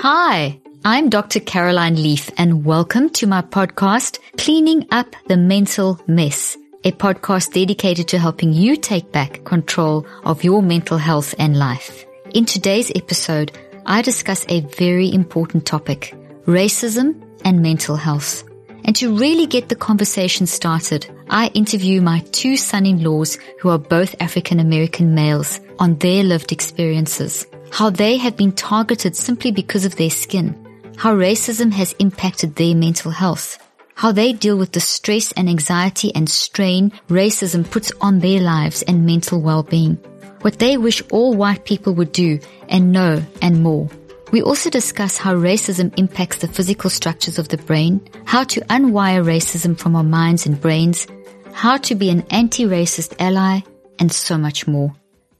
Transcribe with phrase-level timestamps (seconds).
[0.00, 1.40] Hi, I'm Dr.
[1.40, 8.06] Caroline Leaf, and welcome to my podcast, Cleaning Up the Mental Mess, a podcast dedicated
[8.08, 12.04] to helping you take back control of your mental health and life.
[12.34, 13.56] In today's episode,
[13.86, 18.44] I discuss a very important topic racism and mental health.
[18.84, 24.14] And to really get the conversation started, I interview my two son-in-laws who are both
[24.20, 29.96] African American males on their lived experiences, how they have been targeted simply because of
[29.96, 30.54] their skin,
[30.96, 33.58] how racism has impacted their mental health,
[33.94, 38.82] how they deal with the stress and anxiety and strain racism puts on their lives
[38.82, 39.94] and mental well-being,
[40.42, 43.88] what they wish all white people would do and know and more.
[44.32, 49.24] We also discuss how racism impacts the physical structures of the brain, how to unwire
[49.24, 51.06] racism from our minds and brains,
[51.52, 53.60] how to be an anti-racist ally,
[53.98, 54.94] and so much more.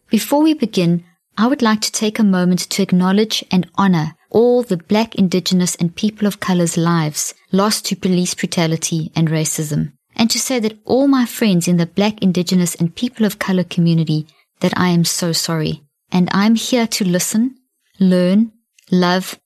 [0.09, 1.05] Before we begin,
[1.39, 5.75] I would like to take a moment to acknowledge and honor all the black, indigenous,
[5.77, 9.93] and people of color's lives lost to police brutality and racism.
[10.15, 13.65] And to say that all my friends in the black, indigenous, and people of color
[13.65, 14.27] community
[14.61, 15.83] that I am so sorry.
[16.11, 17.57] And I'm here to listen,
[18.01, 18.53] learn,
[18.91, 19.39] love,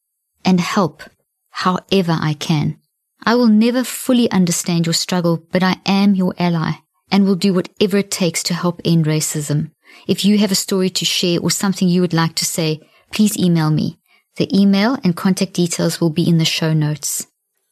[0.45, 1.03] and help
[1.51, 2.79] however I can.
[3.25, 6.73] I will never fully understand your struggle, but I am your ally
[7.11, 9.73] and will do whatever it takes to help end racism.
[10.07, 12.81] If you have a story to share or something you would like to say,
[13.13, 13.99] please email me.
[14.37, 17.27] The email and contact details will be in the show notes.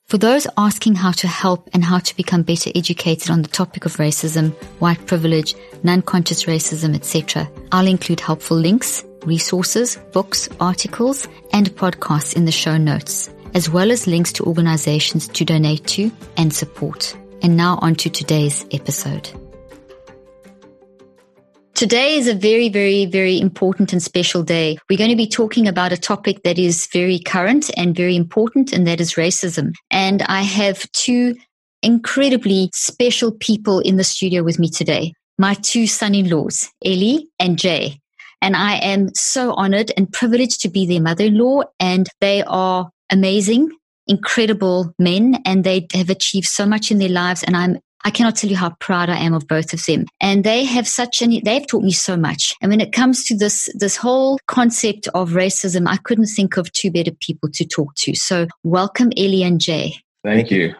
[0.06, 3.84] For those asking how to help and how to become better educated on the topic
[3.84, 11.70] of racism, white privilege, non-conscious racism, etc., I'll include helpful links, resources, books, articles, and
[11.76, 16.54] podcasts in the show notes, as well as links to organizations to donate to and
[16.54, 17.14] support.
[17.42, 19.30] And now on to today's episode.
[21.78, 24.78] Today is a very, very, very important and special day.
[24.90, 28.72] We're going to be talking about a topic that is very current and very important,
[28.72, 29.74] and that is racism.
[29.88, 31.36] And I have two
[31.84, 35.12] incredibly special people in the studio with me today.
[35.38, 38.00] My two son-in-laws, Ellie and Jay.
[38.42, 41.62] And I am so honored and privileged to be their mother-in-law.
[41.78, 43.70] And they are amazing,
[44.08, 47.44] incredible men, and they have achieved so much in their lives.
[47.44, 47.78] And I'm
[48.08, 50.06] I cannot tell you how proud I am of both of them.
[50.18, 52.54] And they have such an, they've taught me so much.
[52.62, 56.72] And when it comes to this, this whole concept of racism, I couldn't think of
[56.72, 58.14] two better people to talk to.
[58.14, 59.96] So welcome, Ellie and Jay.
[60.24, 60.74] Thank you.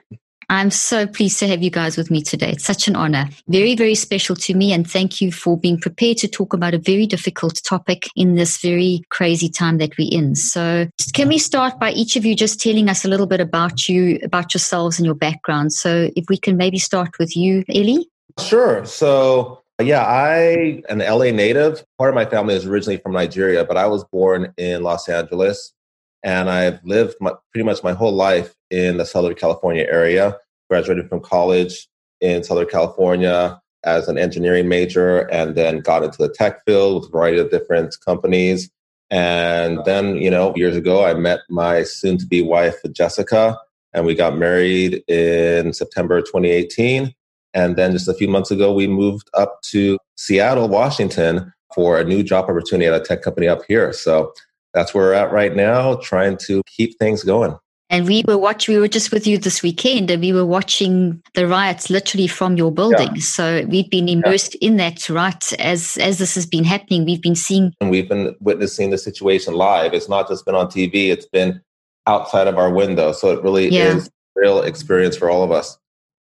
[0.51, 2.53] I'm so pleased to have you guys with me today.
[2.53, 3.29] It's such an honor.
[3.49, 4.73] Very, very special to me.
[4.73, 8.59] And thank you for being prepared to talk about a very difficult topic in this
[8.59, 10.35] very crazy time that we're in.
[10.35, 13.89] So can we start by each of you just telling us a little bit about
[13.89, 15.75] you, about yourselves and your background?
[15.75, 18.09] So if we can maybe start with you, Ellie.
[18.41, 18.87] Sure.
[18.87, 21.85] So yeah, I an LA native.
[21.99, 25.75] Part of my family is originally from Nigeria, but I was born in Los Angeles
[26.23, 30.37] and I've lived my, pretty much my whole life in the Southern California area.
[30.71, 31.89] Graduated from college
[32.21, 37.09] in Southern California as an engineering major, and then got into the tech field with
[37.09, 38.71] a variety of different companies.
[39.11, 43.59] And then, you know, years ago, I met my soon-to-be wife, Jessica,
[43.95, 47.15] and we got married in September 2018.
[47.55, 52.05] And then just a few months ago, we moved up to Seattle, Washington for a
[52.05, 53.93] new job opportunity at a tech company up here.
[53.95, 54.35] So
[54.75, 57.57] that's where we're at right now, trying to keep things going.
[57.91, 58.69] And we were watch.
[58.69, 62.57] we were just with you this weekend and we were watching the riots literally from
[62.57, 63.15] your building.
[63.15, 63.23] Yeah.
[63.23, 64.69] So we've been immersed yeah.
[64.69, 65.53] in that, right?
[65.59, 67.73] As, as this has been happening, we've been seeing.
[67.81, 69.95] And we've been witnessing the situation live.
[69.95, 71.63] It's not just been on TV, it's been
[72.07, 73.13] outside of our window.
[73.13, 73.97] So it really yeah.
[73.97, 75.79] is real experience for all of us.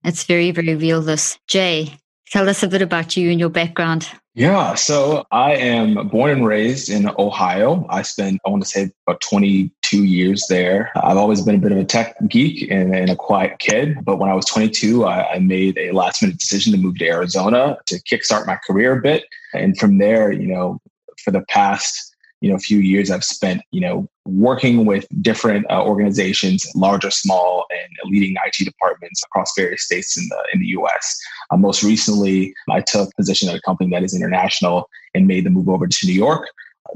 [0.05, 1.39] It's very, very real, this.
[1.47, 1.97] Jay,
[2.27, 4.09] tell us a bit about you and your background.
[4.35, 7.87] Yeah, so I am born and raised in Ohio.
[7.91, 10.91] I spent, I want to say, about 22 years there.
[10.97, 14.03] I've always been a bit of a tech geek and, and a quiet kid.
[14.03, 17.07] But when I was 22, I, I made a last minute decision to move to
[17.07, 19.25] Arizona to kickstart my career a bit.
[19.53, 20.81] And from there, you know,
[21.23, 22.13] for the past
[22.43, 27.11] you know few years I've spent you know working with different uh, organizations, large or
[27.11, 31.19] small, and leading IT departments across various states in the in the U.S.
[31.51, 35.51] Uh, most recently, I took position at a company that is international and made the
[35.51, 36.49] move over to New York.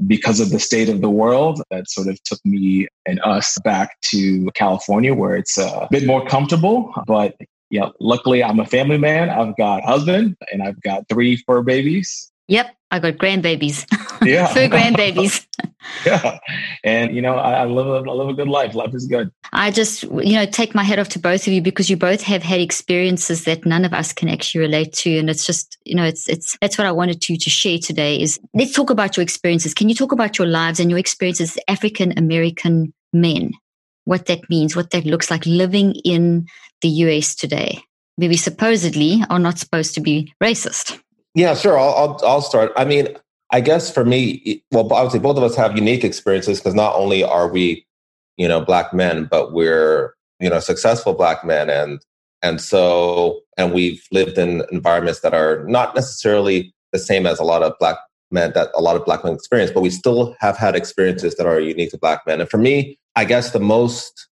[0.05, 3.99] because of the state of the world, that sort of took me and us back
[4.01, 6.93] to California, where it's a bit more comfortable.
[7.07, 7.35] But
[7.69, 9.29] yeah, luckily I'm a family man.
[9.29, 12.31] I've got husband and I've got three fur babies.
[12.47, 13.85] Yep, I got grandbabies.
[14.25, 15.45] Yeah, fur grandbabies.
[16.05, 16.39] yeah,
[16.83, 18.73] and you know I, I live a, I live a good life.
[18.73, 19.31] Life is good.
[19.51, 22.21] I just you know take my head off to both of you because you both
[22.21, 25.95] have had experiences that none of us can actually relate to, and it's just you
[25.95, 28.21] know it's it's that's what I wanted to to share today.
[28.21, 29.73] Is let's talk about your experiences.
[29.73, 33.51] Can you talk about your lives and your experiences African American men?
[34.05, 36.45] What that means, what that looks like living in
[36.81, 37.81] the US today.
[38.15, 40.99] Where we supposedly are not supposed to be racist.
[41.37, 41.77] Yeah, sure.
[41.77, 42.71] I'll, I'll, I'll start.
[42.75, 43.09] I mean,
[43.51, 47.23] I guess for me, well, obviously both of us have unique experiences because not only
[47.23, 47.85] are we,
[48.37, 51.69] you know, black men, but we're, you know, successful black men.
[51.69, 51.99] And,
[52.41, 57.43] and so, and we've lived in environments that are not necessarily the same as a
[57.43, 57.97] lot of black
[58.31, 61.45] men that a lot of black men experience, but we still have had experiences that
[61.45, 62.41] are unique to black men.
[62.41, 64.27] And for me, I guess the most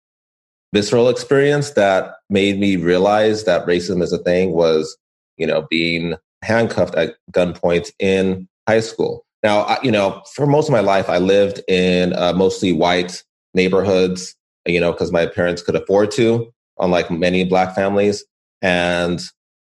[0.74, 4.98] visceral experience that made me realize that racism is a thing was,
[5.36, 9.26] you know, being handcuffed at gunpoint in high school.
[9.44, 13.24] Now, I, you know, for most of my life, I lived in uh, mostly white
[13.54, 14.36] neighborhoods,
[14.66, 18.24] you know, because my parents could afford to, unlike many black families.
[18.62, 19.22] And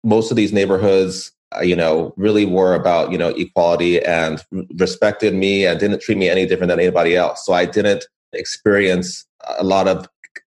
[0.02, 4.42] most of these neighborhoods, uh, you know, really were about, you know, equality and
[4.76, 7.46] respected me and didn't treat me any different than anybody else.
[7.46, 9.24] So I didn't experience
[9.58, 10.08] a lot of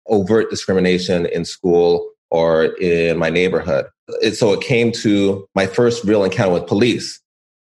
[0.07, 3.85] overt discrimination in school or in my neighborhood.
[4.33, 7.21] So it came to my first real encounter with police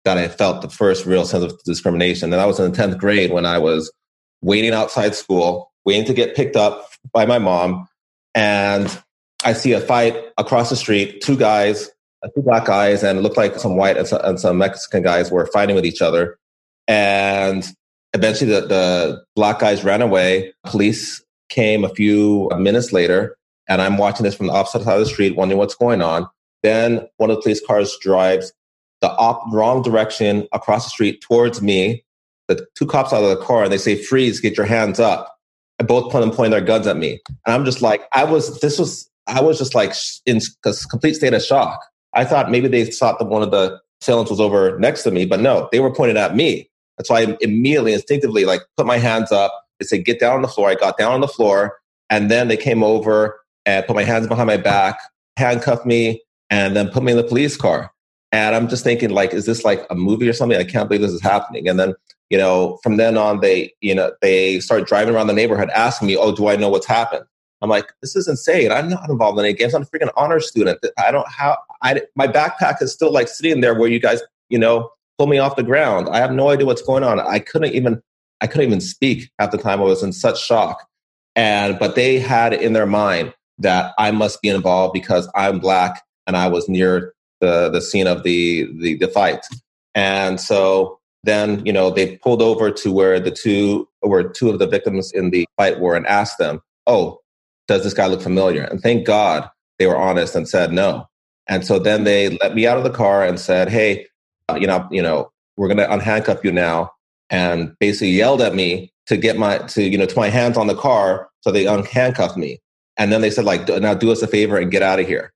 [0.04, 2.32] that I felt the first real sense of discrimination.
[2.32, 3.92] And I was in the 10th grade when I was
[4.40, 7.88] waiting outside school, waiting to get picked up by my mom.
[8.36, 9.02] And
[9.44, 11.90] I see a fight across the street, two guys,
[12.34, 15.30] two black guys, and it looked like some white and some, and some Mexican guys
[15.30, 16.38] were fighting with each other.
[16.86, 17.66] And
[18.12, 20.54] eventually the, the black guys ran away.
[20.64, 23.36] Police came a few minutes later,
[23.72, 26.28] and I'm watching this from the opposite side of the street, wondering what's going on.
[26.62, 28.52] Then one of the police cars drives
[29.00, 32.04] the op- wrong direction across the street towards me.
[32.48, 35.36] The two cops out of the car and they say, freeze, get your hands up.
[35.78, 37.18] And both of them pointing their guns at me.
[37.46, 39.94] And I'm just like, I was, this was, I was just like
[40.26, 41.82] in a complete state of shock.
[42.12, 45.24] I thought maybe they thought that one of the assailants was over next to me,
[45.24, 46.68] but no, they were pointing at me.
[46.98, 49.64] That's why I immediately, instinctively, like put my hands up.
[49.80, 50.68] They said, get down on the floor.
[50.68, 51.78] I got down on the floor.
[52.10, 54.98] And then they came over and put my hands behind my back,
[55.36, 57.90] handcuffed me, and then put me in the police car.
[58.32, 60.58] And I'm just thinking, like, is this like a movie or something?
[60.58, 61.68] I can't believe this is happening.
[61.68, 61.94] And then,
[62.30, 66.08] you know, from then on, they, you know, they start driving around the neighborhood asking
[66.08, 67.24] me, oh, do I know what's happened?
[67.62, 68.72] I'm like, this is insane.
[68.72, 69.72] I'm not involved in any games.
[69.72, 70.84] I'm a freaking honor student.
[70.98, 74.58] I don't how I my backpack is still like sitting there where you guys, you
[74.58, 76.08] know, pull me off the ground.
[76.10, 77.20] I have no idea what's going on.
[77.20, 78.02] I couldn't even
[78.40, 79.80] I couldn't even speak at the time.
[79.80, 80.88] I was in such shock.
[81.36, 83.32] And but they had in their mind
[83.62, 88.06] that I must be involved because I'm black and I was near the the scene
[88.06, 89.46] of the the, the fight.
[89.94, 94.58] And so then you know they pulled over to where the two where two of
[94.58, 97.20] the victims in the fight were and asked them, "Oh,
[97.68, 99.48] does this guy look familiar?" And thank God
[99.78, 101.08] they were honest and said no.
[101.48, 104.06] And so then they let me out of the car and said, "Hey,
[104.48, 106.92] uh, you know, you know, we're to unhandcuff you now,"
[107.30, 110.68] and basically yelled at me to get my to you know to my hands on
[110.68, 112.60] the car, so they unhandcuffed me.
[112.96, 115.32] And then they said, like, now do us a favor and get out of here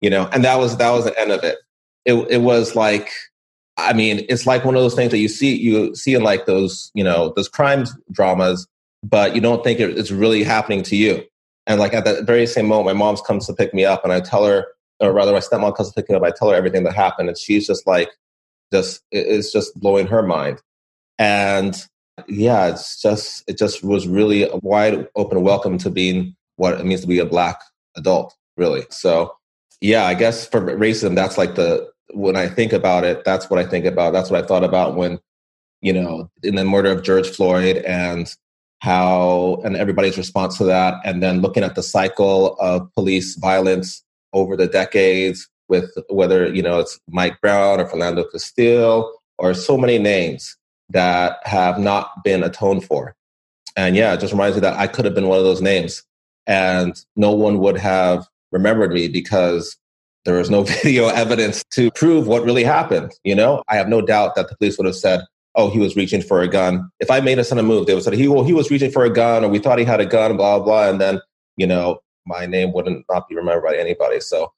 [0.00, 1.58] you know, and that was that was the end of it.
[2.04, 3.10] It it was like,
[3.76, 6.46] I mean, it's like one of those things that you see you see in like
[6.46, 8.66] those you know those crime dramas,
[9.02, 11.24] but you don't think it's really happening to you.
[11.66, 14.12] And like at that very same moment, my mom comes to pick me up, and
[14.12, 14.66] I tell her,
[15.00, 16.22] or rather, my stepmom comes to pick me up.
[16.22, 18.10] I tell her everything that happened, and she's just like,
[18.72, 20.62] just it's just blowing her mind.
[21.18, 21.76] And
[22.28, 26.84] yeah, it's just it just was really a wide open welcome to being what it
[26.84, 27.60] means to be a black
[27.96, 28.84] adult, really.
[28.90, 29.34] So
[29.80, 33.58] yeah, I guess for racism, that's like the when I think about it, that's what
[33.58, 34.12] I think about.
[34.12, 35.20] That's what I thought about when,
[35.80, 38.34] you know, in the murder of George Floyd and
[38.80, 44.04] how and everybody's response to that, and then looking at the cycle of police violence
[44.32, 49.76] over the decades with whether you know it's Mike Brown or Philando Castile or so
[49.76, 50.56] many names
[50.90, 53.14] that have not been atoned for.
[53.76, 56.02] And yeah, it just reminds me that I could have been one of those names
[56.48, 59.76] and no one would have remembered me because
[60.24, 63.12] there was no video evidence to prove what really happened.
[63.22, 65.20] You know, I have no doubt that the police would have said,
[65.54, 68.02] "Oh, he was reaching for a gun." If I made a sudden move, they would
[68.02, 70.06] say, "He well, he was reaching for a gun," or "We thought he had a
[70.06, 71.20] gun," blah blah, and then
[71.56, 74.20] you know my name wouldn't not be remembered by anybody.
[74.20, 74.52] So.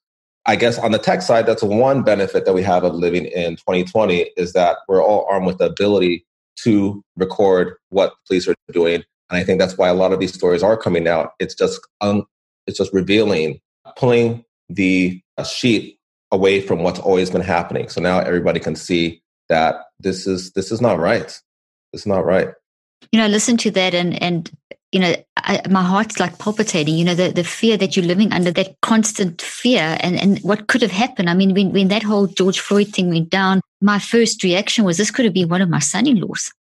[0.47, 3.57] I guess on the tech side, that's one benefit that we have of living in
[3.57, 6.25] 2020 is that we're all armed with the ability
[6.63, 9.03] to record what police are doing.
[9.31, 11.31] And I think that's why a lot of these stories are coming out.
[11.39, 12.25] It's just um,
[12.67, 13.59] it's just revealing,
[13.95, 15.97] pulling the uh, sheet
[16.31, 17.89] away from what's always been happening.
[17.89, 21.39] So now everybody can see that this is this is not right.
[21.93, 22.49] It's not right.
[23.11, 24.51] You know, listen to that and and
[24.91, 28.33] you know, I, my heart's like palpitating, you know, the, the fear that you're living
[28.33, 31.29] under, that constant fear and, and what could have happened.
[31.29, 34.97] I mean, when, when that whole George Floyd thing went down, my first reaction was
[34.97, 36.51] this could have been one of my son-in-laws.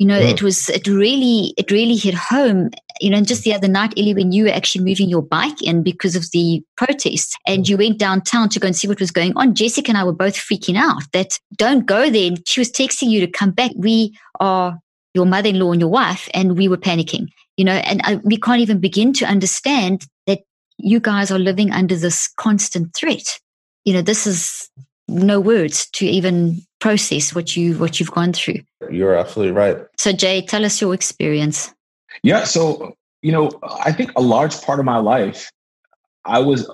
[0.00, 2.70] You know, it was, it really, it really hit home.
[3.00, 5.62] You know, and just the other night, Ellie, when you were actually moving your bike
[5.62, 9.10] in because of the protests and you went downtown to go and see what was
[9.10, 12.28] going on, Jessica and I were both freaking out that don't go there.
[12.28, 13.72] And she was texting you to come back.
[13.76, 14.78] We are
[15.14, 17.28] your mother-in-law and your wife, and we were panicking
[17.60, 20.40] you know, and I, we can't even begin to understand that
[20.78, 23.38] you guys are living under this constant threat.
[23.84, 24.70] You know, this is
[25.06, 28.60] no words to even process what you what you've gone through.
[28.90, 29.78] You're absolutely right.
[29.98, 31.72] So Jay, tell us your experience.
[32.22, 33.50] Yeah, so you know,
[33.84, 35.50] I think a large part of my life
[36.24, 36.70] I was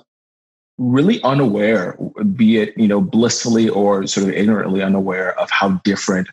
[0.77, 1.97] really unaware,
[2.35, 6.27] be it, you know, blissfully or sort of ignorantly unaware of how different,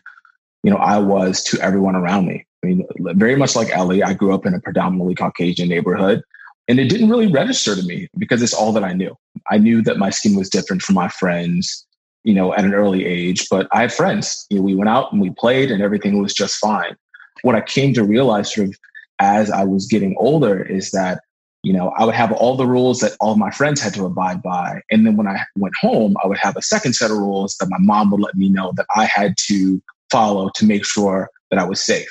[0.63, 2.45] you know, I was to everyone around me.
[2.63, 6.21] I mean, very much like Ellie, I grew up in a predominantly Caucasian neighborhood.
[6.67, 9.15] And it didn't really register to me because it's all that I knew.
[9.51, 11.85] I knew that my skin was different from my friends,
[12.25, 14.45] you know, at an early age, but I had friends.
[14.49, 16.97] You know, we went out and we played and everything was just fine.
[17.43, 18.75] What I came to realize sort of
[19.19, 21.21] as I was getting older is that,
[21.61, 24.41] you know, I would have all the rules that all my friends had to abide
[24.41, 24.81] by.
[24.89, 27.69] And then when I went home, I would have a second set of rules that
[27.69, 31.59] my mom would let me know that I had to follow to make sure that
[31.59, 32.09] I was safe.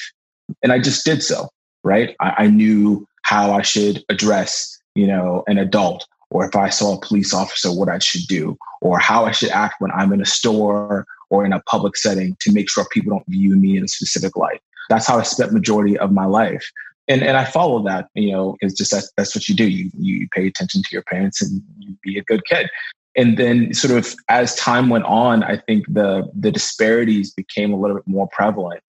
[0.63, 1.49] And I just did so,
[1.83, 2.15] right?
[2.21, 6.97] I, I knew how I should address, you know, an adult or if I saw
[6.97, 10.21] a police officer, what I should do, or how I should act when I'm in
[10.21, 13.85] a store or in a public setting to make sure people don't view me in
[13.85, 14.61] a specific light.
[14.91, 16.69] That's how I spent majority of my life.
[17.07, 19.69] And, and I follow that, you know, it's just that, that's what you do.
[19.69, 22.69] You, you pay attention to your parents and you be a good kid.
[23.17, 27.77] And then sort of as time went on, I think the, the disparities became a
[27.77, 28.83] little bit more prevalent.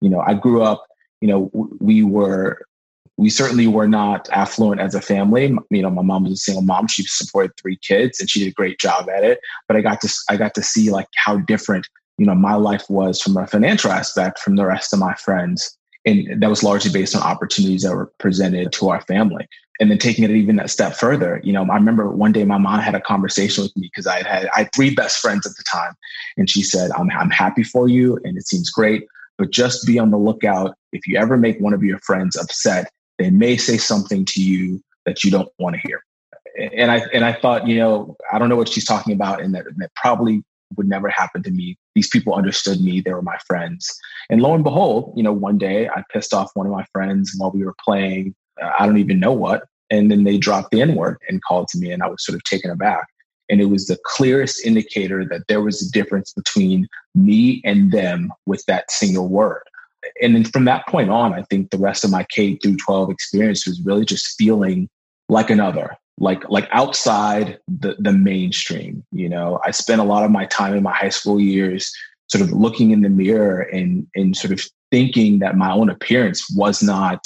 [0.00, 0.86] You know, I grew up
[1.22, 2.66] you know, we were
[3.16, 5.54] we certainly were not affluent as a family.
[5.70, 8.48] You know, my mom was a single mom; she supported three kids, and she did
[8.48, 9.40] a great job at it.
[9.68, 11.88] But I got to I got to see like how different
[12.18, 15.76] you know my life was from a financial aspect from the rest of my friends,
[16.06, 19.46] and that was largely based on opportunities that were presented to our family.
[19.80, 22.58] And then taking it even a step further, you know, I remember one day my
[22.58, 25.46] mom had a conversation with me because I had had I had three best friends
[25.46, 25.94] at the time,
[26.36, 29.04] and she said, "I'm I'm happy for you, and it seems great."
[29.38, 30.76] but just be on the lookout.
[30.92, 32.92] If you ever make one of your friends upset,
[33.22, 36.02] they may say something to you that you don't want to hear.
[36.58, 39.54] And I and I thought, you know, I don't know what she's talking about, and
[39.54, 40.42] that, that probably
[40.76, 41.78] would never happen to me.
[41.94, 43.88] These people understood me; they were my friends.
[44.28, 47.32] And lo and behold, you know, one day I pissed off one of my friends
[47.36, 48.34] while we were playing.
[48.60, 51.68] Uh, I don't even know what, and then they dropped the N word and called
[51.68, 53.06] to me, and I was sort of taken aback.
[53.48, 58.30] And it was the clearest indicator that there was a difference between me and them
[58.46, 59.62] with that single word.
[60.20, 63.10] And then from that point on, I think the rest of my K through 12
[63.10, 64.88] experience was really just feeling
[65.28, 69.04] like another, like like outside the, the mainstream.
[69.12, 71.92] You know, I spent a lot of my time in my high school years
[72.28, 76.46] sort of looking in the mirror and and sort of thinking that my own appearance
[76.54, 77.24] was not,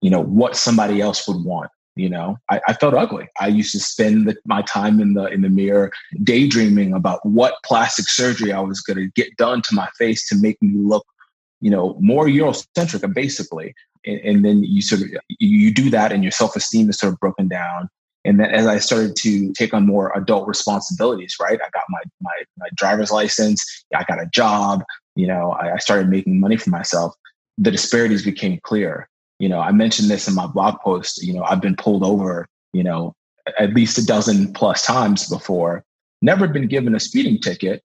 [0.00, 3.72] you know, what somebody else would want you know I, I, felt ugly i used
[3.72, 8.52] to spend the, my time in the in the mirror daydreaming about what plastic surgery
[8.52, 11.04] i was going to get done to my face to make me look
[11.62, 16.22] you know more eurocentric basically and, and then you sort of you do that and
[16.22, 17.88] your self-esteem is sort of broken down
[18.26, 22.02] and then as i started to take on more adult responsibilities right i got my
[22.20, 23.64] my, my driver's license
[23.96, 24.84] i got a job
[25.16, 27.14] you know I, I started making money for myself
[27.56, 29.08] the disparities became clear
[29.42, 31.20] you know, I mentioned this in my blog post.
[31.20, 33.12] You know, I've been pulled over, you know,
[33.58, 35.82] at least a dozen plus times before.
[36.22, 37.82] Never been given a speeding ticket,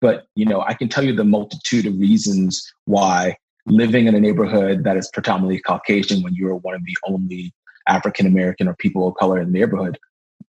[0.00, 4.20] but you know, I can tell you the multitude of reasons why living in a
[4.20, 7.52] neighborhood that is predominantly Caucasian, when you're one of the only
[7.86, 9.98] African American or people of color in the neighborhood,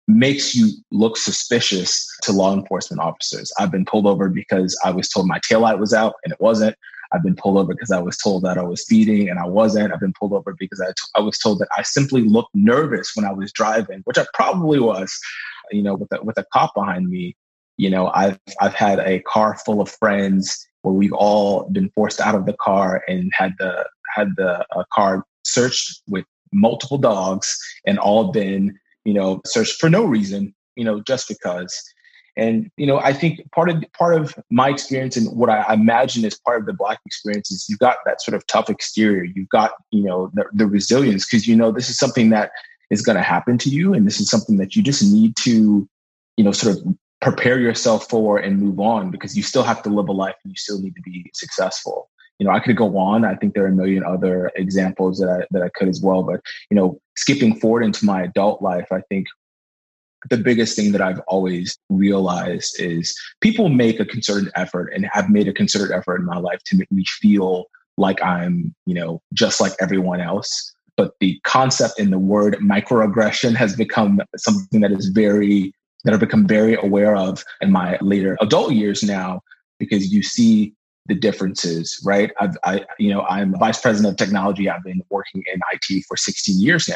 [0.06, 3.52] makes you look suspicious to law enforcement officers.
[3.58, 6.76] I've been pulled over because I was told my taillight was out and it wasn't.
[7.12, 9.92] I've been pulled over because I was told that I was speeding and I wasn't.
[9.92, 13.12] I've been pulled over because I, t- I was told that I simply looked nervous
[13.14, 15.16] when I was driving, which I probably was,
[15.70, 17.36] you know, with a, with a cop behind me.
[17.76, 22.20] You know, I've, I've had a car full of friends where we've all been forced
[22.20, 27.58] out of the car and had the, had the uh, car searched with multiple dogs
[27.86, 31.82] and all been, you know, searched for no reason, you know, just because.
[32.36, 36.24] And you know, I think part of part of my experience and what I imagine
[36.24, 39.24] is part of the black experience is you've got that sort of tough exterior.
[39.24, 42.50] You've got you know the, the resilience because you know this is something that
[42.90, 45.88] is going to happen to you, and this is something that you just need to
[46.36, 46.84] you know sort of
[47.24, 50.52] prepare yourself for and move on because you still have to live a life and
[50.52, 53.24] you still need to be successful you know, I could go on.
[53.24, 56.22] I think there are a million other examples that I, that I could as well.
[56.22, 56.40] But,
[56.70, 59.26] you know, skipping forward into my adult life, I think
[60.30, 65.30] the biggest thing that I've always realized is people make a concerted effort and have
[65.30, 67.66] made a concerted effort in my life to make me feel
[67.96, 70.72] like I'm, you know, just like everyone else.
[70.96, 75.72] But the concept in the word microaggression has become something that is very,
[76.04, 79.40] that I've become very aware of in my later adult years now,
[79.78, 80.74] because you see
[81.06, 82.30] the differences, right?
[82.40, 84.70] I've, I, you know, I'm a vice president of technology.
[84.70, 86.94] I've been working in IT for 16 years now.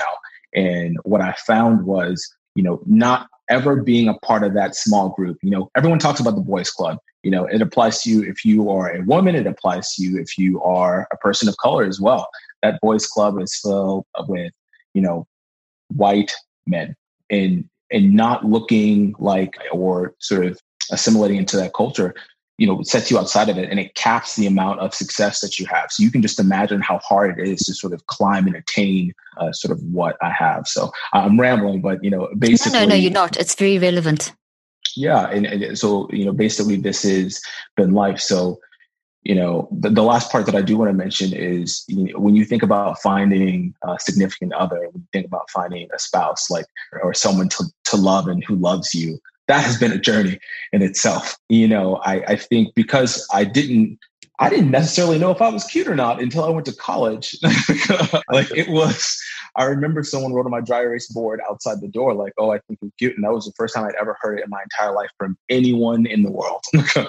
[0.55, 5.11] And what I found was you know, not ever being a part of that small
[5.11, 5.39] group.
[5.43, 6.99] You know, everyone talks about the boys club.
[7.23, 10.21] You know, it applies to you if you are a woman, it applies to you
[10.21, 12.29] if you are a person of color as well.
[12.65, 14.53] That boys club is filled with,
[14.93, 15.29] you know,
[15.95, 16.35] white
[16.67, 16.97] men
[17.31, 20.59] and and not looking like or sort of
[20.91, 22.15] assimilating into that culture
[22.59, 25.59] you know sets you outside of it and it caps the amount of success that
[25.59, 25.91] you have.
[25.91, 29.13] So you can just imagine how hard it is to sort of climb and attain
[29.39, 30.67] uh, sort of what i have.
[30.67, 33.37] So i'm rambling but you know basically no no, no you're not.
[33.37, 34.33] It's very relevant.
[34.97, 37.41] Yeah and, and, so you know basically this has
[37.77, 38.21] been life.
[38.21, 38.59] So
[39.23, 42.19] you know the, the last part that i do want to mention is you know,
[42.19, 46.51] when you think about finding a significant other when you think about finding a spouse
[46.51, 46.67] like
[47.03, 50.39] or someone to, to love and who loves you that has been a journey
[50.73, 51.37] in itself.
[51.49, 53.99] You know, I, I think because I didn't
[54.41, 57.37] I didn't necessarily know if I was cute or not until I went to college.
[58.31, 59.21] like it was,
[59.57, 62.61] I remember someone wrote on my dry erase board outside the door, like, oh, I
[62.61, 63.17] think you're cute.
[63.17, 65.37] And that was the first time I'd ever heard it in my entire life from
[65.49, 66.63] anyone in the world.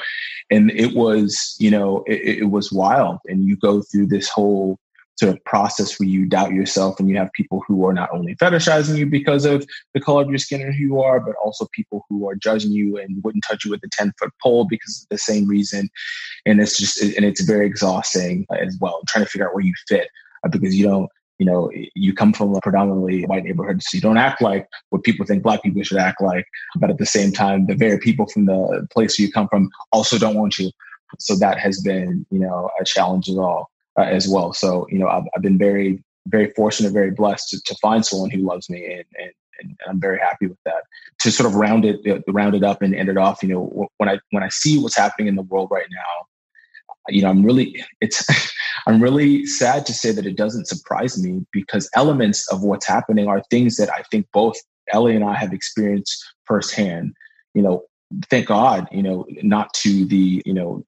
[0.51, 3.19] and it was, you know, it, it was wild.
[3.27, 4.79] And you go through this whole
[5.19, 8.35] sort of process where you doubt yourself and you have people who are not only
[8.35, 11.67] fetishizing you because of the color of your skin and who you are, but also
[11.73, 15.01] people who are judging you and wouldn't touch you with a 10 foot pole because
[15.03, 15.89] of the same reason.
[16.45, 19.73] And it's just, and it's very exhausting as well, trying to figure out where you
[19.87, 20.07] fit
[20.45, 24.01] uh, because you don't, you know, you come from a predominantly white neighborhood, so you
[24.01, 26.45] don't act like what people think black people should act like.
[26.75, 30.19] But at the same time, the very people from the place you come from also
[30.19, 30.69] don't want you.
[31.17, 34.53] So that has been, you know, a challenge as all uh, as well.
[34.53, 38.29] So, you know, I've, I've, been very, very fortunate, very blessed to, to find someone
[38.29, 40.83] who loves me and, and, and I'm very happy with that.
[41.21, 43.87] To sort of round it, uh, round it up and end it off, you know,
[43.97, 46.27] when I, when I see what's happening in the world right now,
[47.09, 48.25] you know, I'm really, it's,
[48.87, 53.27] I'm really sad to say that it doesn't surprise me because elements of what's happening
[53.27, 54.55] are things that I think both
[54.93, 57.13] Ellie and I have experienced firsthand.
[57.53, 57.83] You know,
[58.29, 60.83] thank God, you know, not to the, you know,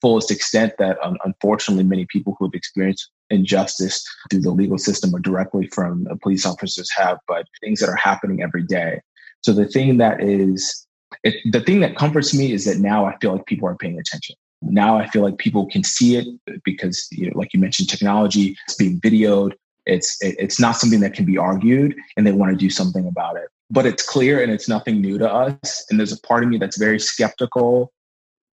[0.00, 5.14] fullest extent that um, unfortunately many people who have experienced injustice through the legal system
[5.14, 9.00] or directly from police officers have, but things that are happening every day.
[9.42, 10.86] So the thing that is,
[11.24, 13.98] it, the thing that comforts me is that now I feel like people are paying
[13.98, 14.36] attention.
[14.62, 16.26] Now I feel like people can see it
[16.64, 19.54] because, you know, like you mentioned, technology, it's being videoed.
[19.86, 23.36] It's it's not something that can be argued, and they want to do something about
[23.36, 25.84] it but it's clear and it's nothing new to us.
[25.88, 27.92] And there's a part of me that's very skeptical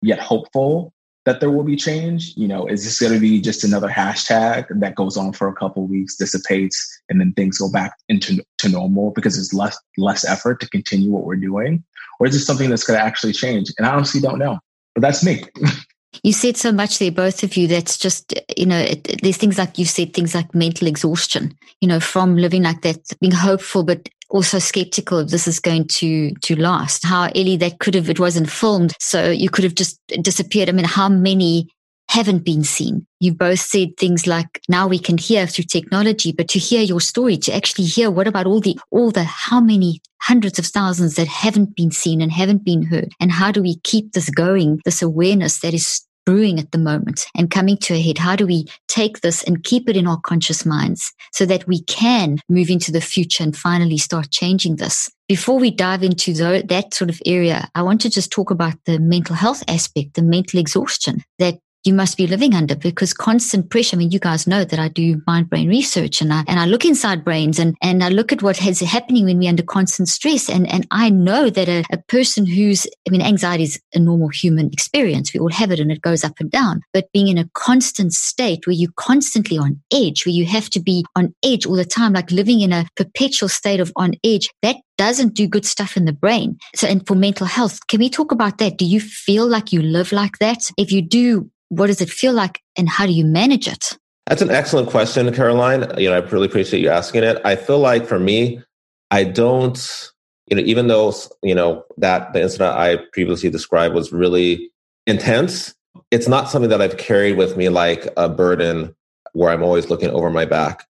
[0.01, 0.93] yet hopeful
[1.25, 2.33] that there will be change.
[2.37, 5.53] You know, is this going to be just another hashtag that goes on for a
[5.53, 10.23] couple weeks, dissipates, and then things go back into to normal because it's less less
[10.23, 11.83] effort to continue what we're doing,
[12.19, 13.73] or is this something that's going to actually change?
[13.77, 14.59] And I honestly don't know,
[14.93, 15.43] but that's me.
[16.23, 17.67] You said so much there, both of you.
[17.67, 21.87] That's just, you know, it, there's things like you said, things like mental exhaustion, you
[21.87, 26.31] know, from living like that, being hopeful, but also skeptical if this is going to
[26.41, 27.05] to last.
[27.05, 30.69] How Ellie that could have it wasn't filmed, so you could have just disappeared.
[30.69, 31.69] I mean, how many
[32.09, 33.05] haven't been seen?
[33.19, 37.01] You both said things like now we can hear through technology, but to hear your
[37.01, 41.15] story, to actually hear what about all the all the how many hundreds of thousands
[41.15, 44.79] that haven't been seen and haven't been heard, and how do we keep this going?
[44.83, 48.17] This awareness that is brewing at the moment and coming to a head.
[48.17, 51.83] How do we take this and keep it in our conscious minds so that we
[51.83, 55.09] can move into the future and finally start changing this?
[55.29, 58.75] Before we dive into the, that sort of area, I want to just talk about
[58.85, 63.69] the mental health aspect, the mental exhaustion that you must be living under because constant
[63.69, 63.95] pressure.
[63.95, 66.65] I mean, you guys know that I do mind brain research and I, and I
[66.65, 70.09] look inside brains and, and I look at what is happening when we're under constant
[70.09, 70.49] stress.
[70.49, 74.27] And, and I know that a, a person who's, I mean, anxiety is a normal
[74.27, 75.33] human experience.
[75.33, 76.81] We all have it and it goes up and down.
[76.93, 80.79] But being in a constant state where you're constantly on edge, where you have to
[80.79, 84.49] be on edge all the time, like living in a perpetual state of on edge,
[84.61, 86.57] that doesn't do good stuff in the brain.
[86.75, 88.77] So, and for mental health, can we talk about that?
[88.77, 90.69] Do you feel like you live like that?
[90.77, 93.97] If you do, what does it feel like and how do you manage it?
[94.27, 95.89] That's an excellent question, Caroline.
[95.97, 97.39] You know, I really appreciate you asking it.
[97.45, 98.61] I feel like for me,
[99.09, 100.11] I don't,
[100.47, 104.69] you know, even though, you know, that the incident I previously described was really
[105.05, 105.73] intense,
[106.11, 108.93] it's not something that I've carried with me like a burden
[109.33, 110.85] where I'm always looking over my back.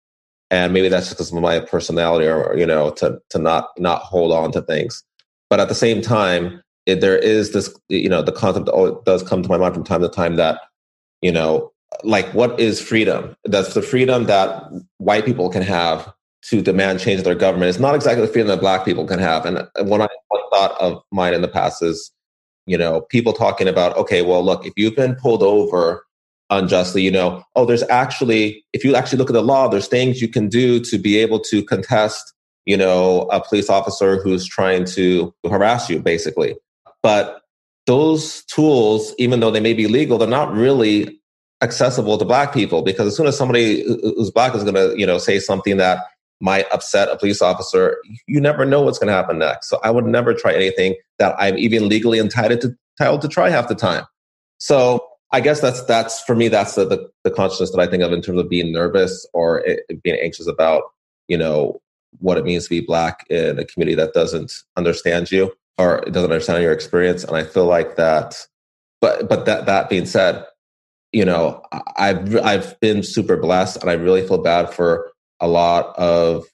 [0.50, 4.02] And maybe that's just because of my personality or, you know, to, to not, not
[4.02, 5.02] hold on to things.
[5.50, 8.68] But at the same time, it, there is this, you know, the concept
[9.04, 10.60] does come to my mind from time to time that,
[11.22, 13.36] you know, like what is freedom?
[13.44, 14.64] That's the freedom that
[14.98, 16.12] white people can have
[16.46, 17.70] to demand change in their government.
[17.70, 19.46] It's not exactly the freedom that black people can have.
[19.46, 22.12] And one, I, one thought of mine in the past is,
[22.66, 26.04] you know, people talking about, okay, well, look, if you've been pulled over
[26.50, 30.20] unjustly, you know, oh, there's actually, if you actually look at the law, there's things
[30.20, 32.34] you can do to be able to contest,
[32.66, 36.54] you know, a police officer who's trying to harass you, basically.
[37.04, 37.42] But
[37.86, 41.20] those tools, even though they may be legal, they're not really
[41.62, 45.06] accessible to black people because as soon as somebody who's black is going to, you
[45.06, 45.98] know, say something that
[46.40, 49.68] might upset a police officer, you never know what's going to happen next.
[49.68, 53.50] So I would never try anything that I'm even legally entitled to, entitled to try
[53.50, 54.06] half the time.
[54.56, 58.02] So I guess that's that's for me that's the, the, the consciousness that I think
[58.02, 60.84] of in terms of being nervous or it, being anxious about
[61.28, 61.82] you know
[62.20, 66.12] what it means to be black in a community that doesn't understand you or it
[66.12, 67.24] doesn't understand your experience.
[67.24, 68.36] And I feel like that.
[69.00, 70.44] But but that that being said,
[71.12, 71.62] you know
[71.96, 75.10] I've I've been super blessed, and I really feel bad for
[75.40, 76.44] a lot of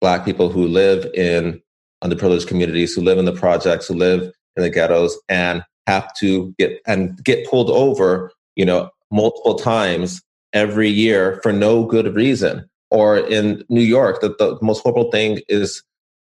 [0.00, 1.60] black people who live in
[2.04, 6.54] underprivileged communities, who live in the projects, who live in the ghettos, and have to
[6.58, 12.68] get and get pulled over, you know, multiple times every year for no good reason.
[12.90, 15.82] Or in New York, that the most horrible thing is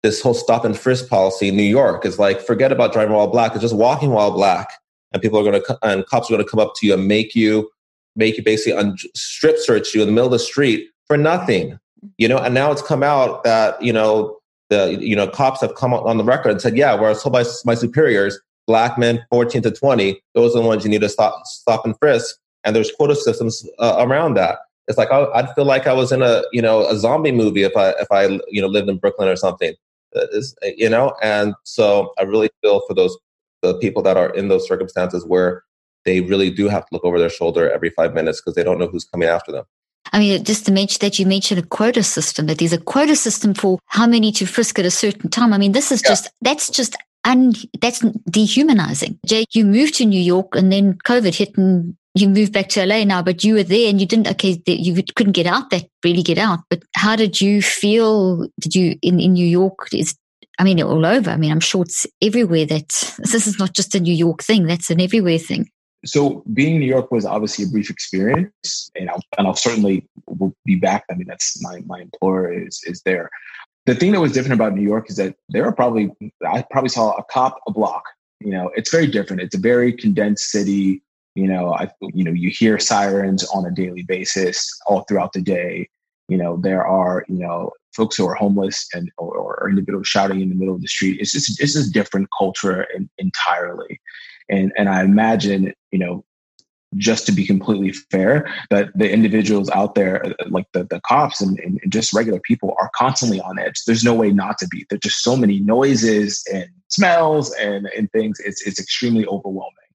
[0.02, 3.26] this whole stop and frisk policy in New York is like, forget about driving while
[3.26, 4.72] black, it's just walking while black.
[5.12, 7.08] And people are going to, and cops are going to come up to you and
[7.08, 7.70] make you,
[8.14, 11.78] make you basically un- strip search you in the middle of the street for nothing.
[12.16, 14.38] You know, and now it's come out that, you know,
[14.70, 17.44] the, you know, cops have come on the record and said, yeah, was told by
[17.64, 21.42] my superiors, black men 14 to 20, those are the ones you need to stop,
[21.46, 22.36] stop and frisk.
[22.64, 24.58] And there's quota systems uh, around that.
[24.86, 27.62] It's like, I, I'd feel like I was in a, you know, a zombie movie
[27.62, 29.74] if I, if I, you know, lived in Brooklyn or something
[30.12, 33.16] is, eh, you know, and so I really feel for those
[33.62, 35.64] the people that are in those circumstances where
[36.04, 38.78] they really do have to look over their shoulder every five minutes because they don't
[38.78, 39.64] know who's coming after them.
[40.12, 43.16] I mean, just to mention that you mentioned a quota system, that there's a quota
[43.16, 45.52] system for how many to frisk at a certain time.
[45.52, 46.10] I mean, this is yeah.
[46.10, 49.18] just, that's just, un, that's dehumanizing.
[49.26, 52.84] Jay, you moved to New York and then COVID hit and you moved back to
[52.84, 55.86] LA now, but you were there and you didn't, okay, you couldn't get out that
[56.04, 56.60] really get out.
[56.70, 58.48] But how did you feel?
[58.60, 59.88] Did you in, in New York?
[59.92, 60.16] Is,
[60.58, 61.30] I mean, all over.
[61.30, 64.66] I mean, I'm sure it's everywhere that this is not just a New York thing.
[64.66, 65.68] That's an everywhere thing.
[66.04, 70.06] So being in New York was obviously a brief experience and I'll, and I'll certainly
[70.26, 71.04] will be back.
[71.10, 73.30] I mean, that's my, my employer is, is there.
[73.86, 76.10] The thing that was different about New York is that there are probably,
[76.46, 78.04] I probably saw a cop a block.
[78.40, 79.42] You know, it's very different.
[79.42, 81.02] It's a very condensed city
[81.38, 85.40] you know, I you know you hear sirens on a daily basis all throughout the
[85.40, 85.88] day.
[86.28, 90.40] You know, there are you know folks who are homeless and or, or individuals shouting
[90.40, 91.20] in the middle of the street.
[91.20, 94.00] It's just it's just different culture in, entirely,
[94.48, 96.24] and and I imagine you know
[96.96, 101.38] just to be completely fair, that the individuals out there, uh, like the, the cops
[101.38, 103.84] and, and, just regular people, are constantly on edge.
[103.86, 104.86] There's no way not to be.
[104.88, 108.40] There's just so many noises and smells and, and things.
[108.40, 109.87] It's, it's extremely overwhelming.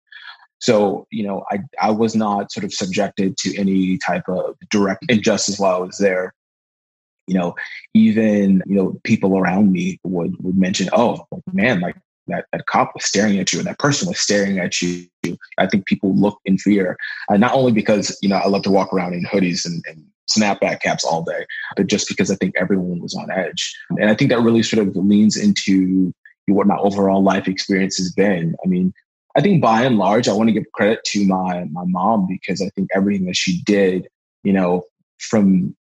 [0.64, 5.04] So, you know, I, I was not sort of subjected to any type of direct
[5.10, 6.34] injustice while I was there.
[7.28, 7.56] You know,
[7.94, 11.98] even, you know, people around me would, would mention, oh, man, like
[12.28, 15.06] that, that cop was staring at you and that person was staring at you.
[15.58, 16.96] I think people look in fear,
[17.30, 20.06] uh, not only because, you know, I love to walk around in hoodies and, and
[20.32, 21.46] snapback caps all day,
[21.76, 23.76] but just because I think everyone was on edge.
[24.00, 26.14] And I think that really sort of leans into
[26.48, 28.56] what my overall life experience has been.
[28.64, 28.94] I mean,
[29.36, 32.62] I think by and large, I want to give credit to my my mom because
[32.62, 34.08] I think everything that she did,
[34.44, 34.84] you know,
[35.20, 35.76] from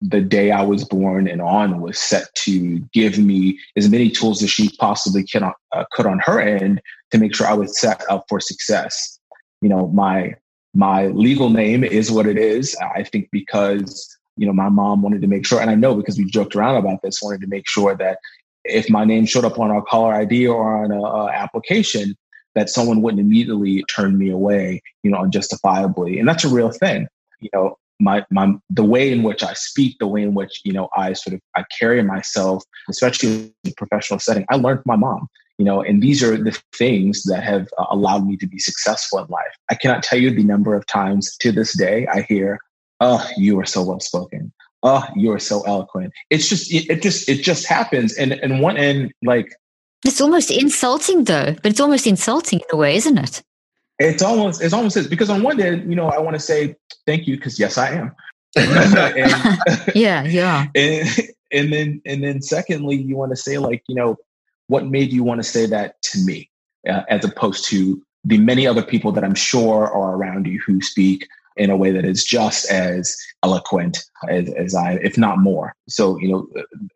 [0.00, 4.42] the day I was born and on was set to give me as many tools
[4.42, 8.02] as she possibly can, uh, could on her end to make sure I was set
[8.10, 9.18] up for success.
[9.62, 10.34] You know, my
[10.76, 12.76] My legal name is what it is.
[12.96, 16.18] I think because, you know, my mom wanted to make sure, and I know because
[16.18, 18.18] we've joked around about this, wanted to make sure that
[18.64, 22.16] if my name showed up on our caller ID or on an application,
[22.54, 26.18] that someone wouldn't immediately turn me away, you know, unjustifiably.
[26.18, 27.08] And that's a real thing.
[27.40, 30.72] You know, my my the way in which I speak, the way in which you
[30.72, 34.90] know I sort of I carry myself, especially in a professional setting, I learned from
[34.90, 35.28] my mom.
[35.58, 39.20] You know, and these are the things that have uh, allowed me to be successful
[39.20, 39.54] in life.
[39.70, 42.58] I cannot tell you the number of times to this day I hear,
[43.00, 44.52] "Oh, you are so well spoken.
[44.82, 48.16] Oh, you are so eloquent." It's just it, it just it just happens.
[48.16, 49.54] And and one end, like
[50.04, 53.42] it's almost insulting though, but it's almost insulting in a way, isn't it?
[53.98, 56.76] It's almost it's almost is because on one day, you know, I want to say
[57.06, 58.14] thank you because yes, I am.
[58.56, 60.66] and, yeah, yeah.
[60.74, 61.08] And,
[61.52, 64.16] and then and then secondly, you want to say like, you know,
[64.66, 66.50] what made you want to say that to me,
[66.88, 70.80] uh, as opposed to the many other people that I'm sure are around you who
[70.80, 75.74] speak in a way that is just as eloquent as, as I, if not more.
[75.88, 76.48] So, you know,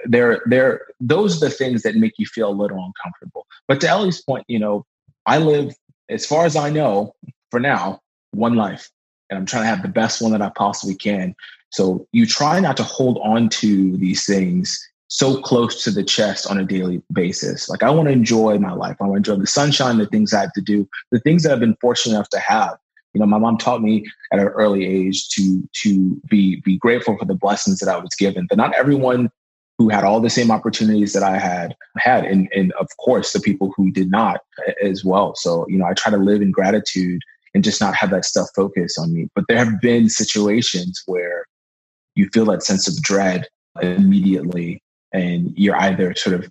[0.04, 3.46] there, there, those are the things that make you feel a little uncomfortable.
[3.66, 4.84] But to Ellie's point, you know,
[5.26, 5.74] I live,
[6.08, 7.14] as far as I know,
[7.50, 8.00] for now,
[8.32, 8.90] one life,
[9.30, 11.34] and I'm trying to have the best one that I possibly can.
[11.70, 16.46] So you try not to hold on to these things so close to the chest
[16.46, 17.68] on a daily basis.
[17.68, 18.96] Like I want to enjoy my life.
[19.00, 21.52] I want to enjoy the sunshine, the things I have to do, the things that
[21.52, 22.76] I've been fortunate enough to have.
[23.18, 27.18] You know, my mom taught me at an early age to to be be grateful
[27.18, 28.46] for the blessings that I was given.
[28.48, 29.28] But not everyone
[29.76, 33.40] who had all the same opportunities that I had had, and and of course the
[33.40, 34.38] people who did not
[34.85, 35.35] as well.
[35.35, 37.20] So you know, I try to live in gratitude
[37.54, 39.26] and just not have that stuff focus on me.
[39.35, 41.44] But there have been situations where
[42.14, 43.48] you feel that sense of dread
[43.83, 44.81] immediately,
[45.12, 46.48] and you're either sort of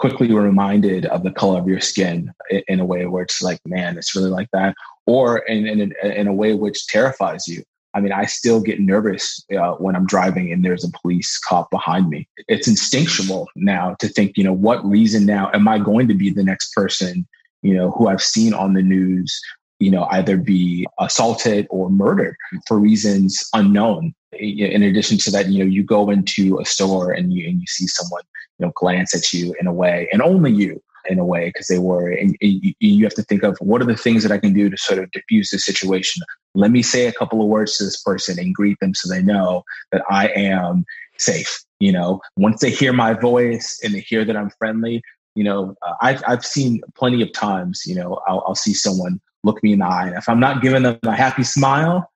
[0.00, 2.32] quickly reminded of the color of your skin
[2.68, 4.74] in a way where it's like, man, it's really like that,
[5.06, 7.62] or in, in, in a way which terrifies you.
[7.92, 11.70] I mean, I still get nervous uh, when I'm driving and there's a police cop
[11.70, 12.26] behind me.
[12.48, 16.30] It's instinctual now to think, you know, what reason now am I going to be
[16.30, 17.26] the next person,
[17.60, 19.38] you know, who I've seen on the news,
[19.80, 22.36] you know, either be assaulted or murdered
[22.66, 24.14] for reasons unknown.
[24.32, 27.66] In addition to that, you know, you go into a store and you and you
[27.66, 28.22] see someone,
[28.58, 31.66] you know, glance at you in a way, and only you in a way because
[31.66, 34.52] they were and you have to think of what are the things that i can
[34.52, 36.22] do to sort of diffuse the situation.
[36.54, 39.22] Let me say a couple of words to this person and greet them so they
[39.22, 40.84] know that i am
[41.16, 42.20] safe you know?
[42.36, 45.02] Once they hear my voice and they hear that i'm friendly
[45.34, 49.20] you know uh, i've, I've seen plenty of times you know I'll, I'll see someone
[49.44, 52.09] look me in the eye and if i'm not giving them a happy smile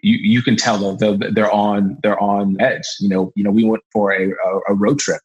[0.00, 3.64] you, you can tell they're, they're on they're on edge you know you know we
[3.64, 4.30] went for a,
[4.68, 5.20] a, road trip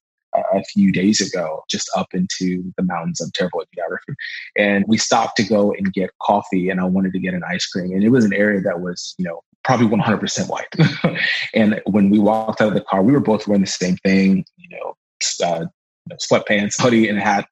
[0.53, 3.21] a few days ago, just up into the mountains.
[3.21, 4.13] of terrible geography.
[4.57, 7.65] And we stopped to go and get coffee, and I wanted to get an ice
[7.65, 7.91] cream.
[7.91, 11.19] And it was an area that was, you know, probably 100% white.
[11.53, 14.45] and when we walked out of the car, we were both wearing the same thing,
[14.57, 14.95] you know,
[15.43, 15.65] uh,
[16.13, 17.47] sweatpants, hoodie, and hat.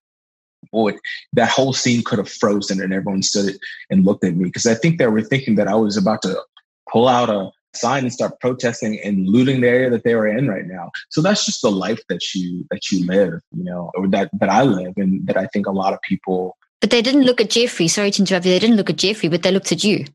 [0.71, 0.93] Boy,
[1.33, 3.57] that whole scene could have frozen, and everyone stood
[3.89, 6.39] and looked at me because I think they were thinking that I was about to
[6.91, 10.47] pull out a sign and start protesting and looting the area that they were in
[10.47, 10.91] right now.
[11.09, 14.49] So that's just the life that you that you live, you know, or that that
[14.49, 17.49] I live and that I think a lot of people But they didn't look at
[17.49, 20.05] Jeffrey, sorry to interrupt you, they didn't look at Jeffrey, but they looked at you.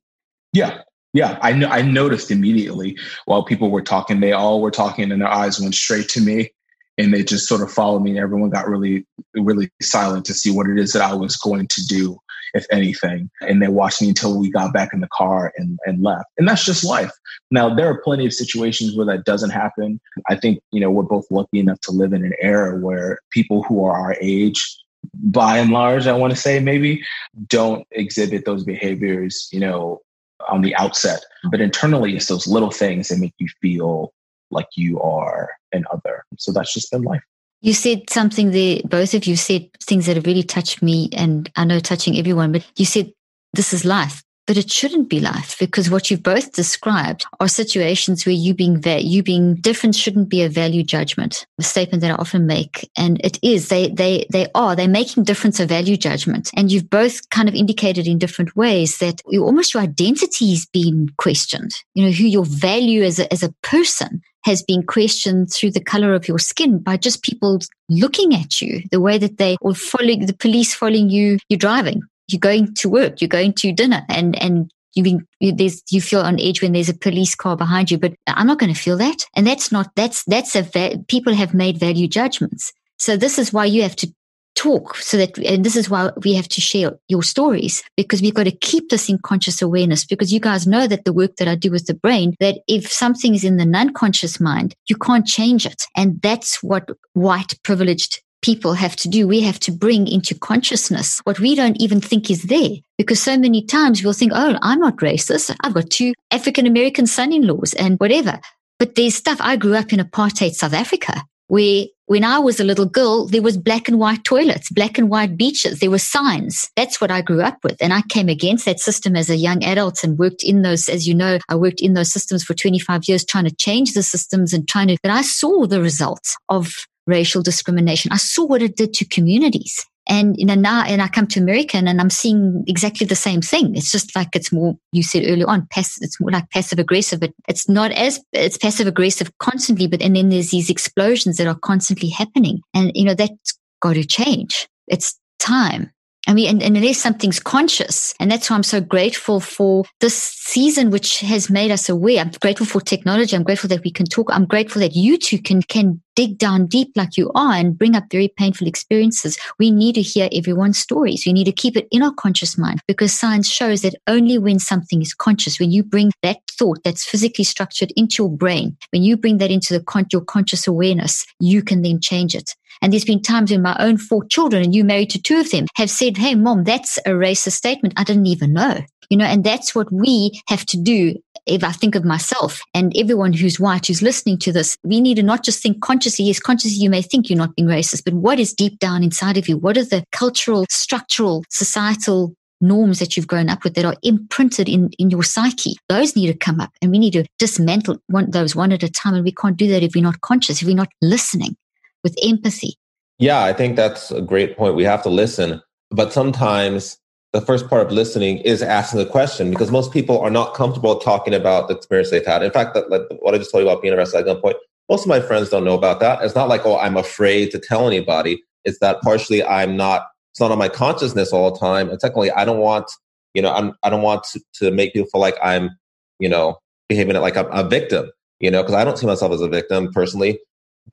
[0.52, 0.82] Yeah.
[1.12, 5.22] Yeah, I know I noticed immediately while people were talking, they all were talking and
[5.22, 6.50] their eyes went straight to me
[6.98, 10.50] and they just sort of followed me and everyone got really really silent to see
[10.50, 12.18] what it is that I was going to do
[12.54, 13.30] if anything.
[13.40, 16.26] And they watched me until we got back in the car and, and left.
[16.38, 17.12] And that's just life.
[17.50, 20.00] Now, there are plenty of situations where that doesn't happen.
[20.28, 23.62] I think, you know, we're both lucky enough to live in an era where people
[23.62, 24.76] who are our age,
[25.14, 27.04] by and large, I want to say maybe,
[27.48, 30.00] don't exhibit those behaviors, you know,
[30.48, 31.24] on the outset.
[31.50, 34.12] But internally, it's those little things that make you feel
[34.50, 36.24] like you are an other.
[36.38, 37.22] So that's just been life.
[37.62, 41.51] You said something there, both of you said things that have really touched me and
[41.57, 43.12] I know touching everyone, but you said
[43.55, 44.23] this is life.
[44.47, 48.81] But it shouldn't be life because what you've both described are situations where you being
[48.81, 51.47] va- you being different shouldn't be a value judgment.
[51.59, 55.25] A statement that I often make, and it is they they they are they're making
[55.25, 56.51] difference a value judgment.
[56.55, 60.66] And you've both kind of indicated in different ways that you, almost your identity is
[60.66, 61.73] being questioned.
[61.95, 65.82] You know who your value as a, as a person has been questioned through the
[65.82, 69.74] color of your skin by just people looking at you, the way that they or
[69.74, 74.04] following the police following you, you're driving, you're going to work, you're going to dinner,
[74.09, 75.52] and and you mean you,
[75.90, 78.72] you feel on edge when there's a police car behind you, but I'm not going
[78.72, 82.72] to feel that, and that's not that's that's a va- people have made value judgments.
[82.98, 84.14] So this is why you have to
[84.57, 88.35] talk so that and this is why we have to share your stories because we've
[88.35, 91.47] got to keep this in conscious awareness because you guys know that the work that
[91.47, 95.27] I do with the brain that if something is in the non-conscious mind you can't
[95.27, 95.85] change it.
[95.95, 99.27] And that's what white privileged people have to do.
[99.27, 103.37] We have to bring into consciousness what we don't even think is there because so
[103.37, 105.55] many times we'll think oh I'm not racist.
[105.62, 108.40] I've got two African American son-in-laws and whatever.
[108.79, 109.38] But there's stuff.
[109.40, 113.42] I grew up in apartheid South Africa where when I was a little girl, there
[113.42, 115.80] was black and white toilets, black and white beaches.
[115.80, 116.70] There were signs.
[116.76, 117.76] That's what I grew up with.
[117.80, 121.09] And I came against that system as a young adult and worked in those, as
[121.09, 124.52] you know, I worked in those systems for 25 years trying to change the systems
[124.52, 126.72] and trying to, but I saw the results of
[127.06, 128.12] racial discrimination.
[128.12, 129.85] I saw what it did to communities.
[130.09, 133.40] And you know now, and I come to America and, I'm seeing exactly the same
[133.40, 133.75] thing.
[133.75, 134.77] It's just like it's more.
[134.92, 135.66] You said earlier on.
[135.77, 139.87] It's more like passive aggressive, but it's not as it's passive aggressive constantly.
[139.87, 143.95] But and then there's these explosions that are constantly happening, and you know that's got
[143.95, 144.69] to change.
[144.88, 145.90] It's time.
[146.26, 150.16] I mean, and, and unless something's conscious, and that's why I'm so grateful for this
[150.16, 152.20] season, which has made us aware.
[152.20, 153.36] I'm grateful for technology.
[153.36, 154.30] I'm grateful that we can talk.
[154.32, 157.94] I'm grateful that you two can can dig down deep like you are and bring
[157.94, 159.38] up very painful experiences.
[159.58, 161.24] We need to hear everyone's stories.
[161.26, 164.58] We need to keep it in our conscious mind because science shows that only when
[164.58, 169.02] something is conscious, when you bring that thought that's physically structured into your brain, when
[169.02, 172.54] you bring that into the con- your conscious awareness, you can then change it.
[172.82, 175.50] And there's been times when my own four children, and you married to two of
[175.50, 177.94] them, have said, Hey, mom, that's a racist statement.
[177.96, 178.80] I didn't even know.
[179.10, 181.14] You know, and that's what we have to do.
[181.46, 185.14] If I think of myself and everyone who's white who's listening to this, we need
[185.14, 186.24] to not just think consciously.
[186.24, 189.36] Yes, consciously, you may think you're not being racist, but what is deep down inside
[189.36, 189.56] of you?
[189.56, 194.68] What are the cultural, structural, societal norms that you've grown up with that are imprinted
[194.68, 195.76] in, in your psyche.
[195.90, 198.88] Those need to come up and we need to dismantle one, those one at a
[198.88, 199.14] time.
[199.14, 201.56] And we can't do that if we're not conscious, if we're not listening
[202.02, 202.74] with empathy.
[203.18, 204.74] Yeah, I think that's a great point.
[204.74, 206.98] We have to listen, but sometimes
[207.32, 210.98] the first part of listening is asking the question because most people are not comfortable
[210.98, 212.42] talking about the experience they've had.
[212.42, 214.54] In fact, that, like, what I just told you about being arrested at gunpoint,
[214.88, 216.22] most of my friends don't know about that.
[216.22, 218.42] It's not like, oh, I'm afraid to tell anybody.
[218.64, 221.90] It's that partially I'm not, it's not on my consciousness all the time.
[221.90, 222.90] And secondly, I don't want,
[223.35, 225.70] you know, I'm, I don't want to, to make people feel like I'm,
[226.18, 229.40] you know, behaving like I'm a victim, you know, because I don't see myself as
[229.40, 230.38] a victim personally.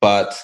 [0.01, 0.35] But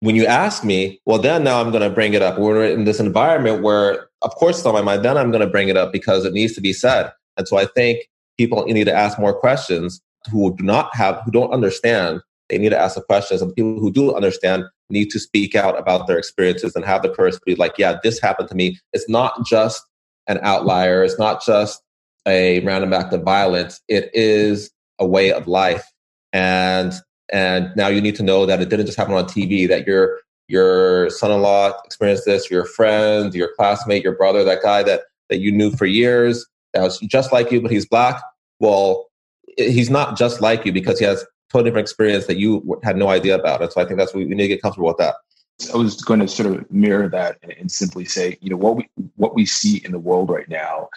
[0.00, 2.38] when you ask me, well, then now I'm going to bring it up.
[2.38, 5.04] We're in this environment where, of course, it's on my mind.
[5.04, 7.12] Then I'm going to bring it up because it needs to be said.
[7.36, 11.30] And so I think people need to ask more questions who do not have, who
[11.30, 12.20] don't understand.
[12.48, 13.42] They need to ask the questions.
[13.42, 17.08] And people who do understand need to speak out about their experiences and have the
[17.08, 18.78] courage to be like, yeah, this happened to me.
[18.92, 19.82] It's not just
[20.28, 21.02] an outlier.
[21.02, 21.82] It's not just
[22.26, 23.80] a random act of violence.
[23.88, 25.84] It is a way of life.
[26.32, 26.92] And
[27.32, 30.20] and now you need to know that it didn't just happen on TV, that your
[30.48, 35.50] your son-in-law experienced this, your friend, your classmate, your brother, that guy that that you
[35.50, 38.22] knew for years, that was just like you, but he's black.
[38.60, 39.08] Well,
[39.56, 43.08] he's not just like you because he has totally different experience that you had no
[43.08, 43.62] idea about.
[43.62, 45.14] And so I think that's what we need to get comfortable with that.
[45.72, 48.88] I was going to sort of mirror that and simply say, you know, what we
[49.16, 50.88] what we see in the world right now,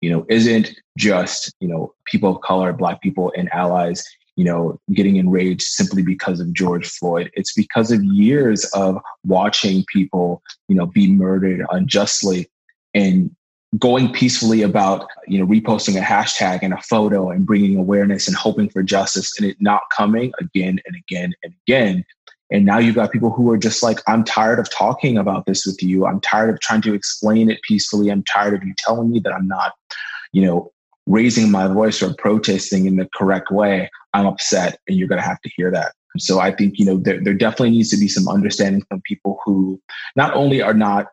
[0.00, 4.04] you know, isn't just you know people of color, black people, and allies
[4.36, 7.30] you know, getting enraged simply because of George Floyd.
[7.34, 12.48] It's because of years of watching people, you know, be murdered unjustly
[12.94, 13.34] and
[13.78, 18.36] going peacefully about, you know, reposting a hashtag and a photo and bringing awareness and
[18.36, 22.04] hoping for justice and it not coming again and again and again.
[22.50, 25.66] And now you've got people who are just like, I'm tired of talking about this
[25.66, 26.06] with you.
[26.06, 28.10] I'm tired of trying to explain it peacefully.
[28.10, 29.72] I'm tired of you telling me that I'm not,
[30.32, 30.72] you know,
[31.06, 35.26] raising my voice or protesting in the correct way, I'm upset and you're going to
[35.26, 35.92] have to hear that.
[36.18, 39.38] So I think, you know, there, there definitely needs to be some understanding from people
[39.44, 39.80] who
[40.16, 41.06] not only are not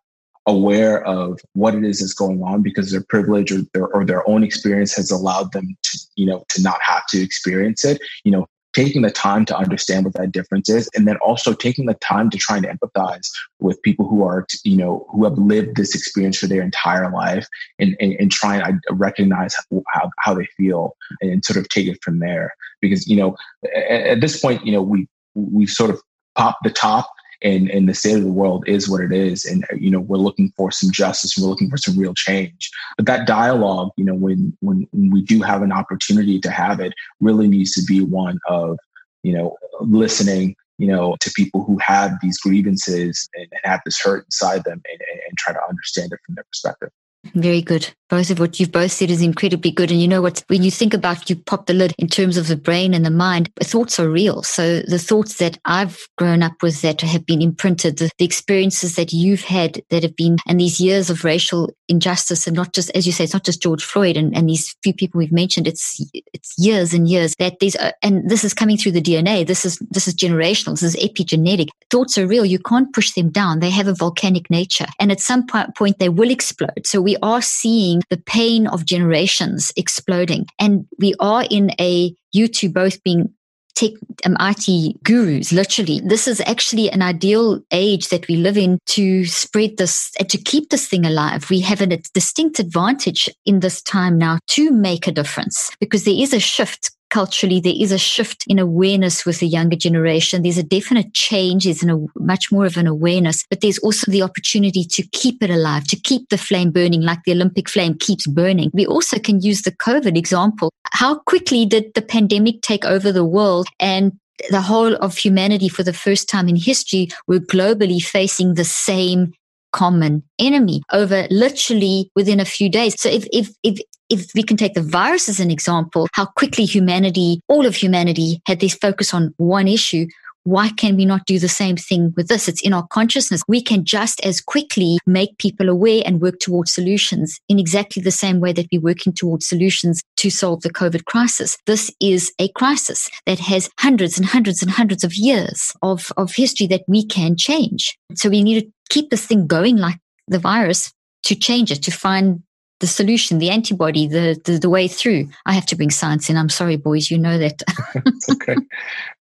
[0.45, 4.27] aware of what it is that's going on because their privilege or their, or their
[4.29, 8.31] own experience has allowed them to, you know, to not have to experience it, you
[8.31, 11.93] know, taking the time to understand what that difference is and then also taking the
[11.95, 15.95] time to try and empathize with people who are you know who have lived this
[15.95, 17.47] experience for their entire life
[17.79, 19.55] and and, and try and uh, recognize
[19.93, 22.53] how, how they feel and sort of take it from there.
[22.81, 23.35] Because you know
[23.75, 26.01] at, at this point you know we we've sort of
[26.35, 27.09] popped the top
[27.43, 29.45] and and the state of the world is what it is.
[29.45, 32.71] And you know we're looking for some justice we're looking for some real change.
[32.97, 36.79] But that dialogue you know when when, when we do have an opportunity to have
[36.79, 38.77] it really needs to be one of
[39.23, 43.99] you know listening you know to people who have these grievances and, and have this
[43.99, 46.89] hurt inside them and, and, and try to understand it from their perspective
[47.35, 47.93] Very good.
[48.09, 49.89] Both of what you've both said is incredibly good.
[49.89, 50.43] And you know what?
[50.47, 53.09] When you think about you pop the lid in terms of the brain and the
[53.09, 54.43] mind, thoughts are real.
[54.43, 58.97] So the thoughts that I've grown up with that have been imprinted, the, the experiences
[58.97, 62.91] that you've had that have been, and these years of racial injustice, and not just,
[62.91, 65.67] as you say, it's not just George Floyd and, and these few people we've mentioned.
[65.67, 69.47] It's it's years and years that these, are, and this is coming through the DNA.
[69.47, 70.71] This is this is generational.
[70.71, 71.69] This is epigenetic.
[71.89, 72.45] Thoughts are real.
[72.45, 73.59] You can't push them down.
[73.59, 76.85] They have a volcanic nature, and at some point they will explode.
[76.85, 80.45] So we are seeing the pain of generations exploding.
[80.59, 83.33] And we are in a, you two both being
[83.75, 83.91] tech
[84.25, 85.99] um, IT gurus, literally.
[86.01, 90.37] This is actually an ideal age that we live in to spread this and to
[90.37, 91.49] keep this thing alive.
[91.49, 96.13] We have a distinct advantage in this time now to make a difference because there
[96.15, 100.41] is a shift culturally, there is a shift in awareness with the younger generation.
[100.41, 101.65] There's a definite change.
[101.65, 105.51] There's a much more of an awareness, but there's also the opportunity to keep it
[105.51, 108.71] alive, to keep the flame burning like the Olympic flame keeps burning.
[108.73, 110.71] We also can use the COVID example.
[110.91, 114.13] How quickly did the pandemic take over the world and
[114.49, 119.33] the whole of humanity for the first time in history were globally facing the same
[119.73, 122.95] common enemy over literally within a few days.
[122.99, 126.65] So if, if, if, if we can take the virus as an example, how quickly
[126.65, 130.07] humanity, all of humanity had this focus on one issue.
[130.45, 132.49] Why can we not do the same thing with this?
[132.49, 133.43] It's in our consciousness.
[133.47, 138.11] We can just as quickly make people aware and work towards solutions in exactly the
[138.11, 141.57] same way that we're working towards solutions to solve the COVID crisis.
[141.65, 146.35] This is a crisis that has hundreds and hundreds and hundreds of years of, of
[146.35, 147.97] history that we can change.
[148.15, 150.93] So we need keep this thing going like the virus
[151.25, 152.43] to change it, to find
[152.79, 155.29] the solution, the antibody, the, the, the way through.
[155.45, 156.35] I have to bring science in.
[156.35, 157.09] I'm sorry, boys.
[157.09, 157.63] You know that.
[158.31, 158.55] okay.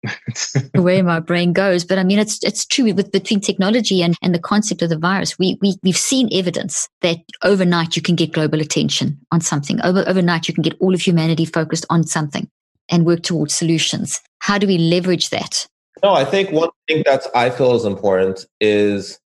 [0.73, 4.15] the way my brain goes, but I mean, it's it's true with between technology and,
[4.21, 5.39] and the concept of the virus.
[5.39, 9.81] We we we've seen evidence that overnight you can get global attention on something.
[9.83, 12.47] Over overnight you can get all of humanity focused on something
[12.89, 14.21] and work towards solutions.
[14.39, 15.67] How do we leverage that?
[16.03, 19.19] No, I think one thing that I feel is important is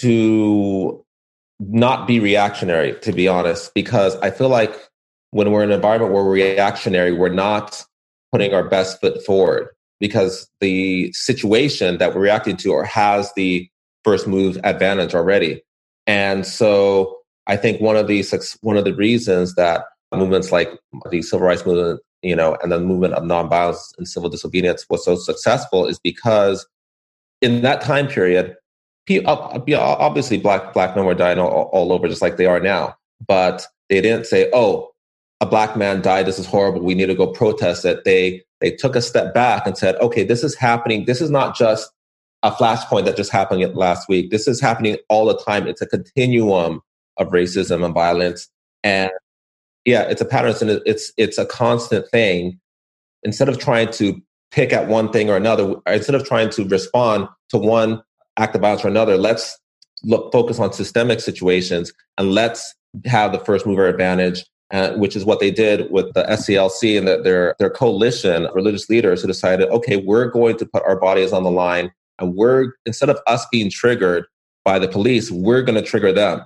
[0.00, 1.04] to
[1.58, 4.74] not be reactionary, to be honest, because I feel like
[5.30, 7.84] when we're in an environment where we're reactionary, we're not
[8.32, 9.68] putting our best foot forward
[10.00, 13.68] because the situation that we're reacting to or has the
[14.04, 15.62] first move advantage already.
[16.06, 18.24] And so I think one of the
[18.62, 20.70] one of the reasons that movements like
[21.10, 25.04] the civil rights movement, you know, and the movement of nonviolence and civil disobedience was
[25.04, 26.66] so successful is because
[27.40, 28.56] in that time period,
[29.10, 29.60] Uh, uh,
[29.98, 32.94] obviously black black men were dying all, all over just like they are now
[33.26, 34.92] but they didn't say oh
[35.42, 36.26] a black man died.
[36.26, 36.82] This is horrible.
[36.82, 38.04] We need to go protest it.
[38.04, 41.04] They they took a step back and said okay this is happening.
[41.04, 41.90] This is not just
[42.44, 44.30] a flashpoint that just happened last week.
[44.30, 45.66] This is happening all the time.
[45.66, 46.80] It's a continuum
[47.16, 48.48] of racism and violence.
[48.84, 49.10] And
[49.84, 50.54] yeah it's a pattern.
[50.60, 52.60] And it's it's a constant thing.
[53.24, 54.22] Instead of trying to
[54.52, 58.00] pick at one thing or another instead of trying to respond to one
[58.36, 59.16] act of violence or another.
[59.16, 59.58] Let's
[60.04, 62.74] look focus on systemic situations and let's
[63.06, 67.08] have the first mover advantage, uh, which is what they did with the SCLC and
[67.08, 70.98] the, their their coalition of religious leaders who decided, okay, we're going to put our
[70.98, 74.24] bodies on the line, and we're instead of us being triggered
[74.64, 76.42] by the police, we're going to trigger them.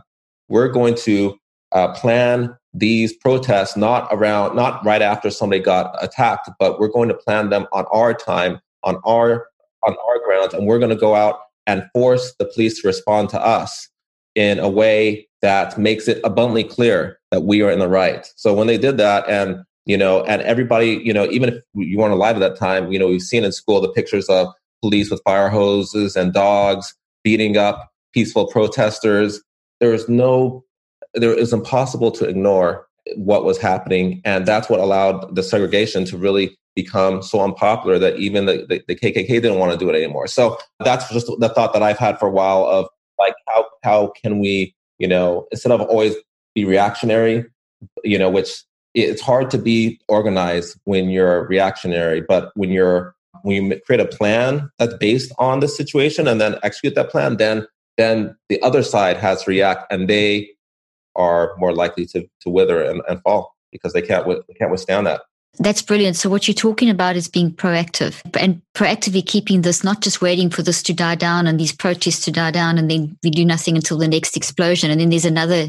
[0.49, 1.37] We're going to
[1.73, 7.09] uh, plan these protests not around not right after somebody got attacked, but we're going
[7.09, 9.49] to plan them on our time, on our
[9.83, 13.29] on our grounds, and we're going to go out and force the police to respond
[13.31, 13.89] to us
[14.35, 18.31] in a way that makes it abundantly clear that we are in the right.
[18.37, 21.99] So when they did that, and you know, and everybody, you know, even if you
[21.99, 24.53] weren't alive at that time, you know, we've seen in school the pictures of
[24.83, 29.43] police with fire hoses and dogs beating up peaceful protesters.
[29.81, 30.65] There was no,
[31.15, 36.19] there is impossible to ignore what was happening, and that's what allowed the segregation to
[36.19, 39.97] really become so unpopular that even the, the, the, KKK didn't want to do it
[39.97, 40.29] anymore.
[40.29, 42.87] So that's just the thought that I've had for a while of
[43.19, 46.15] like, how, how can we, you know, instead of always
[46.55, 47.47] be reactionary,
[48.05, 48.63] you know, which
[48.95, 54.07] it's hard to be organized when you're reactionary, but when you're, when you create a
[54.07, 57.67] plan that's based on the situation and then execute that plan, then,
[57.97, 60.51] then the other side has to react and they
[61.15, 65.07] are more likely to, to wither and, and fall because they can't, they can't withstand
[65.07, 65.23] that.
[65.59, 66.17] That's brilliant.
[66.17, 70.51] So what you're talking about is being proactive and proactively keeping this, not just waiting
[70.51, 73.45] for this to die down and these protests to die down and then we do
[73.45, 74.91] nothing until the next explosion.
[74.91, 75.69] And then there's another.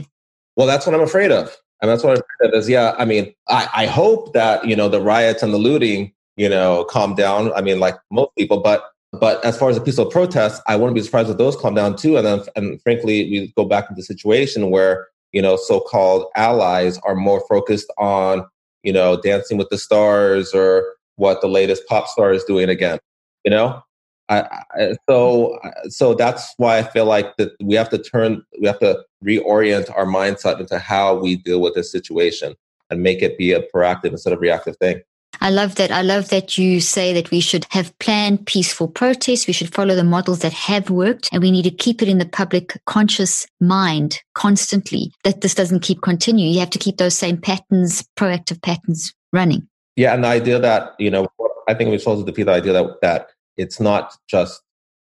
[0.55, 1.55] Well, that's what I'm afraid of.
[1.81, 4.75] And that's what I'm afraid of is, yeah, I mean, I, I hope that, you
[4.75, 7.53] know, the riots and the looting, you know, calm down.
[7.53, 8.83] I mean, like most people, but
[9.13, 11.95] but as far as the peaceful protests, I wouldn't be surprised if those calm down
[11.95, 12.17] too.
[12.17, 16.97] And then, and frankly, we go back to the situation where you know, so-called allies
[16.99, 18.47] are more focused on,
[18.83, 22.99] you know, dancing with the stars or what the latest pop star is doing again,
[23.43, 23.81] you know?
[24.29, 24.41] I,
[24.77, 25.57] I, so
[25.87, 29.89] so that's why I feel like that we have to turn we have to reorient
[29.95, 32.53] our mindset into how we deal with this situation
[32.89, 35.01] and make it be a proactive instead of reactive thing.
[35.41, 35.91] I love that.
[35.91, 39.47] I love that you say that we should have planned peaceful protests.
[39.47, 42.17] We should follow the models that have worked and we need to keep it in
[42.17, 46.51] the public conscious mind constantly that this doesn't keep continuing.
[46.53, 49.67] You have to keep those same patterns, proactive patterns running.
[49.95, 50.13] Yeah.
[50.13, 51.27] And the idea that, you know,
[51.67, 54.61] I think we're supposed to defeat the idea that, that it's not just,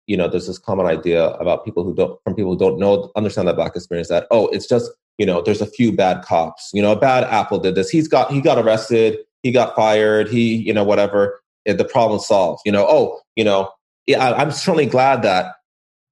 [0.08, 3.12] you know, there's this common idea about people who don't, from people who don't know,
[3.16, 6.70] understand that black experience that, oh, it's just, you know, there's a few bad cops.
[6.74, 7.90] You know, a bad apple did this.
[7.90, 12.62] He's got, he got arrested he got fired, he, you know, whatever, the problem solved.
[12.66, 13.70] You know, oh, you know,
[14.06, 15.56] yeah, I'm certainly glad that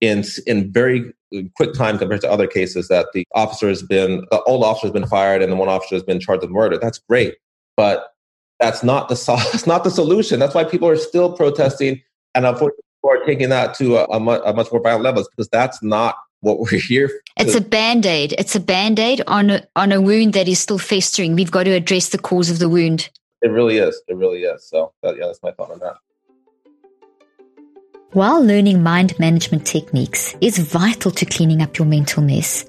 [0.01, 1.13] in in very
[1.55, 4.93] quick time compared to other cases that the officer has been the old officer has
[4.93, 6.77] been fired and the one officer has been charged with murder.
[6.77, 7.35] That's great,
[7.77, 8.13] but
[8.59, 9.15] that's not the
[9.51, 10.39] that's not the solution.
[10.39, 12.01] That's why people are still protesting,
[12.33, 15.81] and unfortunately, are taking that to a, a, a much more violent levels because that's
[15.83, 17.07] not what we're here.
[17.07, 17.15] for.
[17.37, 18.33] It's a band aid.
[18.37, 21.35] It's a band aid on a, on a wound that is still festering.
[21.35, 23.09] We've got to address the cause of the wound.
[23.41, 24.01] It really is.
[24.07, 24.67] It really is.
[24.67, 25.95] So that, yeah, that's my thought on that.
[28.13, 32.65] While learning mind management techniques is vital to cleaning up your mental mess,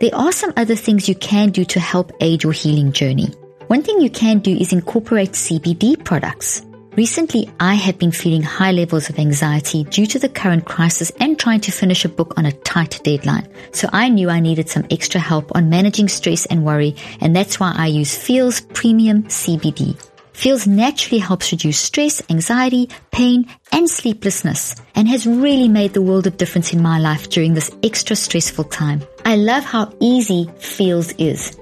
[0.00, 3.28] there are some other things you can do to help aid your healing journey.
[3.68, 6.62] One thing you can do is incorporate CBD products.
[6.98, 11.38] Recently, I have been feeling high levels of anxiety due to the current crisis and
[11.38, 13.46] trying to finish a book on a tight deadline.
[13.70, 17.60] So I knew I needed some extra help on managing stress and worry, and that's
[17.60, 19.94] why I use Feals Premium CBD.
[20.32, 26.26] Feals naturally helps reduce stress, anxiety, pain, and sleeplessness, and has really made the world
[26.26, 29.02] of difference in my life during this extra stressful time.
[29.24, 31.56] I love how easy Feals is.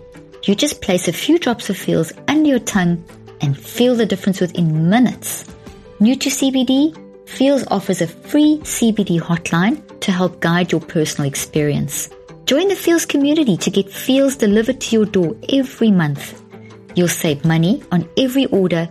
[0.45, 3.05] You just place a few drops of Feals under your tongue
[3.41, 5.45] and feel the difference within minutes.
[6.01, 6.95] New to CBD,
[7.29, 12.09] Feals offers a free CBD hotline to help guide your personal experience.
[12.45, 16.41] Join the Feals community to get Feals delivered to your door every month.
[16.95, 18.89] You'll save money on every order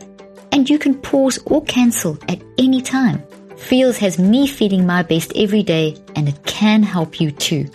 [0.51, 3.23] and you can pause or cancel at any time.
[3.57, 7.69] Feals has me feeling my best every day and it can help you too.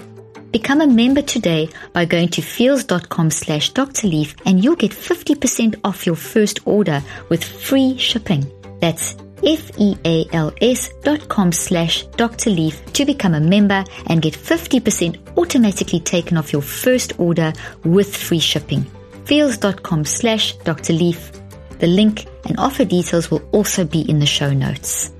[0.50, 6.06] Become a member today by going to feals.com slash drleaf and you'll get 50% off
[6.06, 8.50] your first order with free shipping.
[8.80, 12.50] That's F-E-A-L-S dot com slash Dr.
[12.50, 17.52] Leaf to become a member and get 50% automatically taken off your first order
[17.84, 18.84] with free shipping.
[19.26, 20.92] Feals.com slash Dr.
[20.92, 21.30] Leaf.
[21.78, 25.12] The link and offer details will also be in the show notes.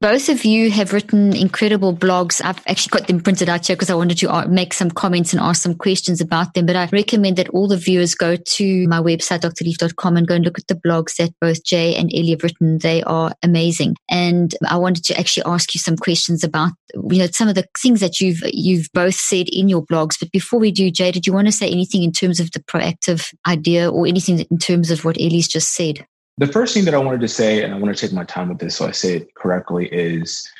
[0.00, 2.40] Both of you have written incredible blogs.
[2.42, 5.34] I've actually got them printed out here because I wanted to uh, make some comments
[5.34, 6.64] and ask some questions about them.
[6.64, 10.44] But I recommend that all the viewers go to my website, drleaf.com, and go and
[10.46, 12.78] look at the blogs that both Jay and Ellie have written.
[12.78, 13.96] They are amazing.
[14.08, 17.66] And I wanted to actually ask you some questions about, you know, some of the
[17.76, 20.18] things that you've, you've both said in your blogs.
[20.18, 22.60] But before we do, Jay, did you want to say anything in terms of the
[22.60, 26.06] proactive idea or anything in terms of what Ellie's just said?
[26.40, 28.48] The first thing that I wanted to say, and I want to take my time
[28.48, 30.50] with this so I say it correctly, is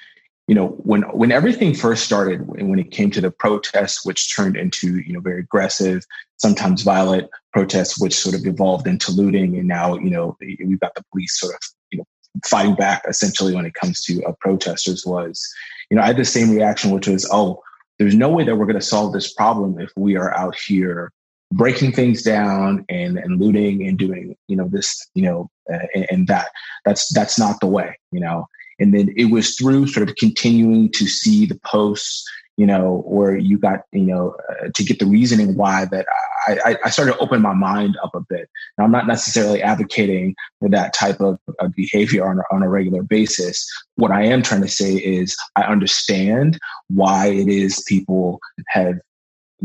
[0.46, 4.58] you know when when everything first started, when it came to the protests, which turned
[4.58, 6.04] into you know very aggressive,
[6.36, 10.94] sometimes violent protests, which sort of evolved into looting, and now you know we've got
[10.94, 11.60] the police sort of
[11.90, 12.04] you know
[12.44, 15.06] fighting back essentially when it comes to uh, protesters.
[15.06, 15.50] Was
[15.88, 17.62] you know I had the same reaction, which was oh,
[17.98, 21.10] there's no way that we're going to solve this problem if we are out here
[21.52, 26.06] breaking things down and, and looting and doing you know this you know uh, and,
[26.10, 26.48] and, that.
[26.84, 28.46] That's that's not the way you know?
[28.78, 32.24] And then it was through sort of continuing to see the posts
[32.56, 36.06] you know where you got you know uh, to get the reasoning why that
[36.46, 38.50] I, I started to open my mind up a bit.
[38.76, 43.02] Now i'm not necessarily advocating for that type of, of behavior on on a regular
[43.02, 43.66] basis.
[43.96, 48.98] What i am trying to say is i understand why it is people have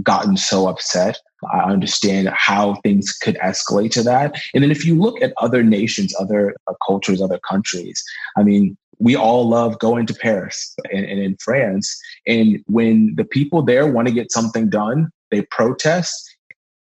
[0.02, 1.20] gotten so upset.
[1.54, 4.39] I understand how things could escalate to that.
[4.54, 8.04] And then if you look at other nations, other uh, cultures, other countries,
[8.38, 11.98] I mean, we all love going to Paris and, and in France.
[12.26, 16.36] And when the people there want to get something done, they protest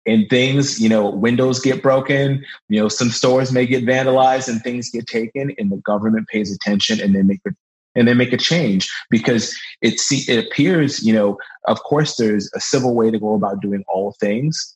[0.05, 4.61] and things, you know, windows get broken, you know, some stores may get vandalized and
[4.63, 7.53] things get taken, and the government pays attention and they make the
[7.95, 11.37] and then make a change because it see, it appears, you know,
[11.67, 14.75] of course there's a civil way to go about doing all things,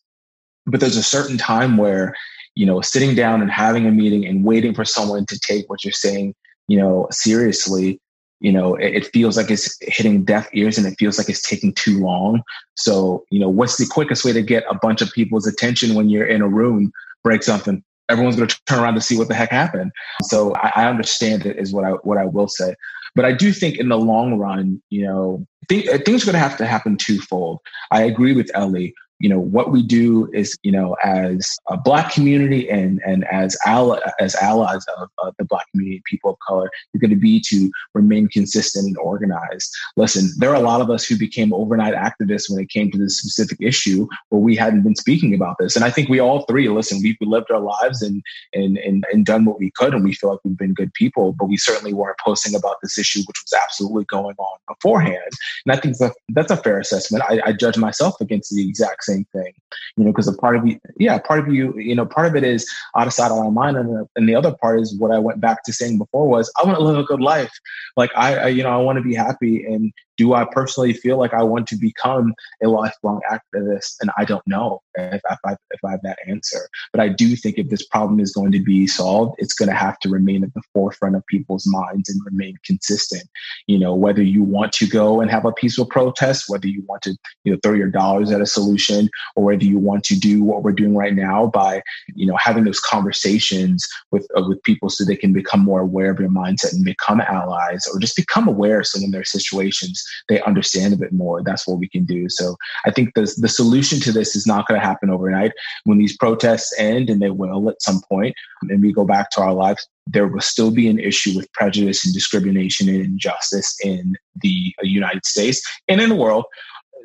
[0.66, 2.16] but there's a certain time where,
[2.56, 5.84] you know, sitting down and having a meeting and waiting for someone to take what
[5.84, 6.36] you're saying,
[6.68, 8.00] you know, seriously,
[8.40, 11.48] you know, it, it, feels like it's hitting deaf ears and it feels like it's
[11.48, 12.42] taking too long.
[12.76, 16.10] So, you know, what's the quickest way to get a bunch of people's attention when
[16.10, 16.92] you're in a room,
[17.24, 17.82] break something?
[18.10, 19.92] Everyone's going to turn around to see what the heck happened.
[20.24, 22.76] So I, I understand it is what I what I will say.
[23.16, 26.40] But I do think in the long run, you know, th- things are going to
[26.40, 27.60] have to happen twofold.
[27.92, 32.12] I agree with Ellie you know what we do is you know as a black
[32.12, 37.00] community and and as ally, as allies of, the black community people of color is
[37.00, 39.72] going to be to remain consistent and organized.
[39.96, 42.98] Listen there are a lot of us who became overnight activists when it came to
[42.98, 45.76] this specific issue where we hadn't been speaking about this.
[45.76, 48.22] And i think we all three listen we've lived our lives and
[48.54, 51.34] and and, and done what we could and we feel like we've been good people
[51.34, 55.32] but we certainly weren't posting about this issue which was absolutely going on beforehand.
[55.66, 57.24] And i think that's a, that's a fair assessment.
[57.30, 59.54] I, I judge myself against the exact same thing,
[59.96, 62.36] you know, because a part of you, yeah, part of you, you know, part of
[62.36, 63.78] it is out of sight, out of mind.
[63.78, 66.52] And the, and the other part is what I went back to saying before was
[66.58, 67.52] I want to live a good life.
[67.96, 71.18] Like I, I you know, I want to be happy and do I personally feel
[71.18, 72.34] like I want to become
[72.64, 73.96] a lifelong activist?
[74.02, 76.70] And I don't know if, if, I, if I have that answer.
[76.92, 79.76] But I do think if this problem is going to be solved, it's going to
[79.76, 83.24] have to remain at the forefront of people's minds and remain consistent.
[83.68, 87.02] You know, whether you want to go and have a peaceful protest, whether you want
[87.04, 90.44] to, you know, throw your dollars at a solution, or whether you want to do
[90.44, 91.82] what we're doing right now by,
[92.16, 96.12] you know, having those conversations with uh, with people so they can become more aware
[96.12, 100.03] of your mindset and become allies, or just become aware of when there are situations
[100.30, 101.44] they understand a bit more.
[101.44, 102.30] That's what we can do.
[102.30, 105.52] So I think the, the solution to this is not going to happen overnight.
[105.86, 108.36] When these protests end, and they will at some point,
[108.70, 112.06] and we go back to our lives, there will still be an issue with prejudice
[112.06, 116.46] and discrimination and injustice in the United States and in the world.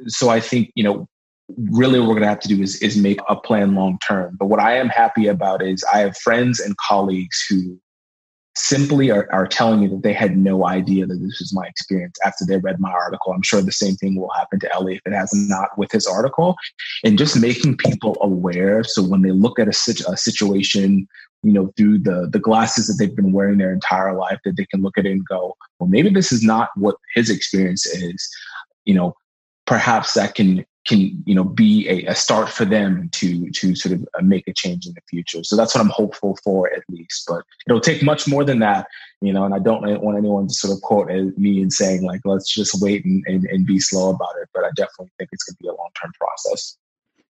[0.06, 1.08] So I think, you know,
[1.70, 4.36] really what we're going to have to do is, is make a plan long term.
[4.38, 7.80] But what I am happy about is I have friends and colleagues who
[8.58, 12.18] simply are, are telling me that they had no idea that this was my experience
[12.24, 13.32] after they read my article.
[13.32, 16.06] I'm sure the same thing will happen to Ellie if it has not with his
[16.06, 16.56] article.
[17.04, 18.82] And just making people aware.
[18.84, 21.06] So when they look at a, a situation,
[21.42, 24.66] you know, through the, the glasses that they've been wearing their entire life, that they
[24.66, 28.28] can look at it and go, well, maybe this is not what his experience is.
[28.84, 29.14] You know,
[29.66, 33.94] perhaps that can can you know be a, a, start for them to to sort
[33.94, 35.44] of uh, make a change in the future.
[35.44, 37.24] So that's what i'm hopeful for at least.
[37.28, 38.86] But it'll take much more than that
[39.20, 42.20] you know and i don't want anyone to sort of quote me and saying like
[42.24, 44.48] let's just wait and, and, and be slow about it.
[44.54, 46.76] But i definitely think it's going to be a long-term process.
[46.76, 46.87] Mm,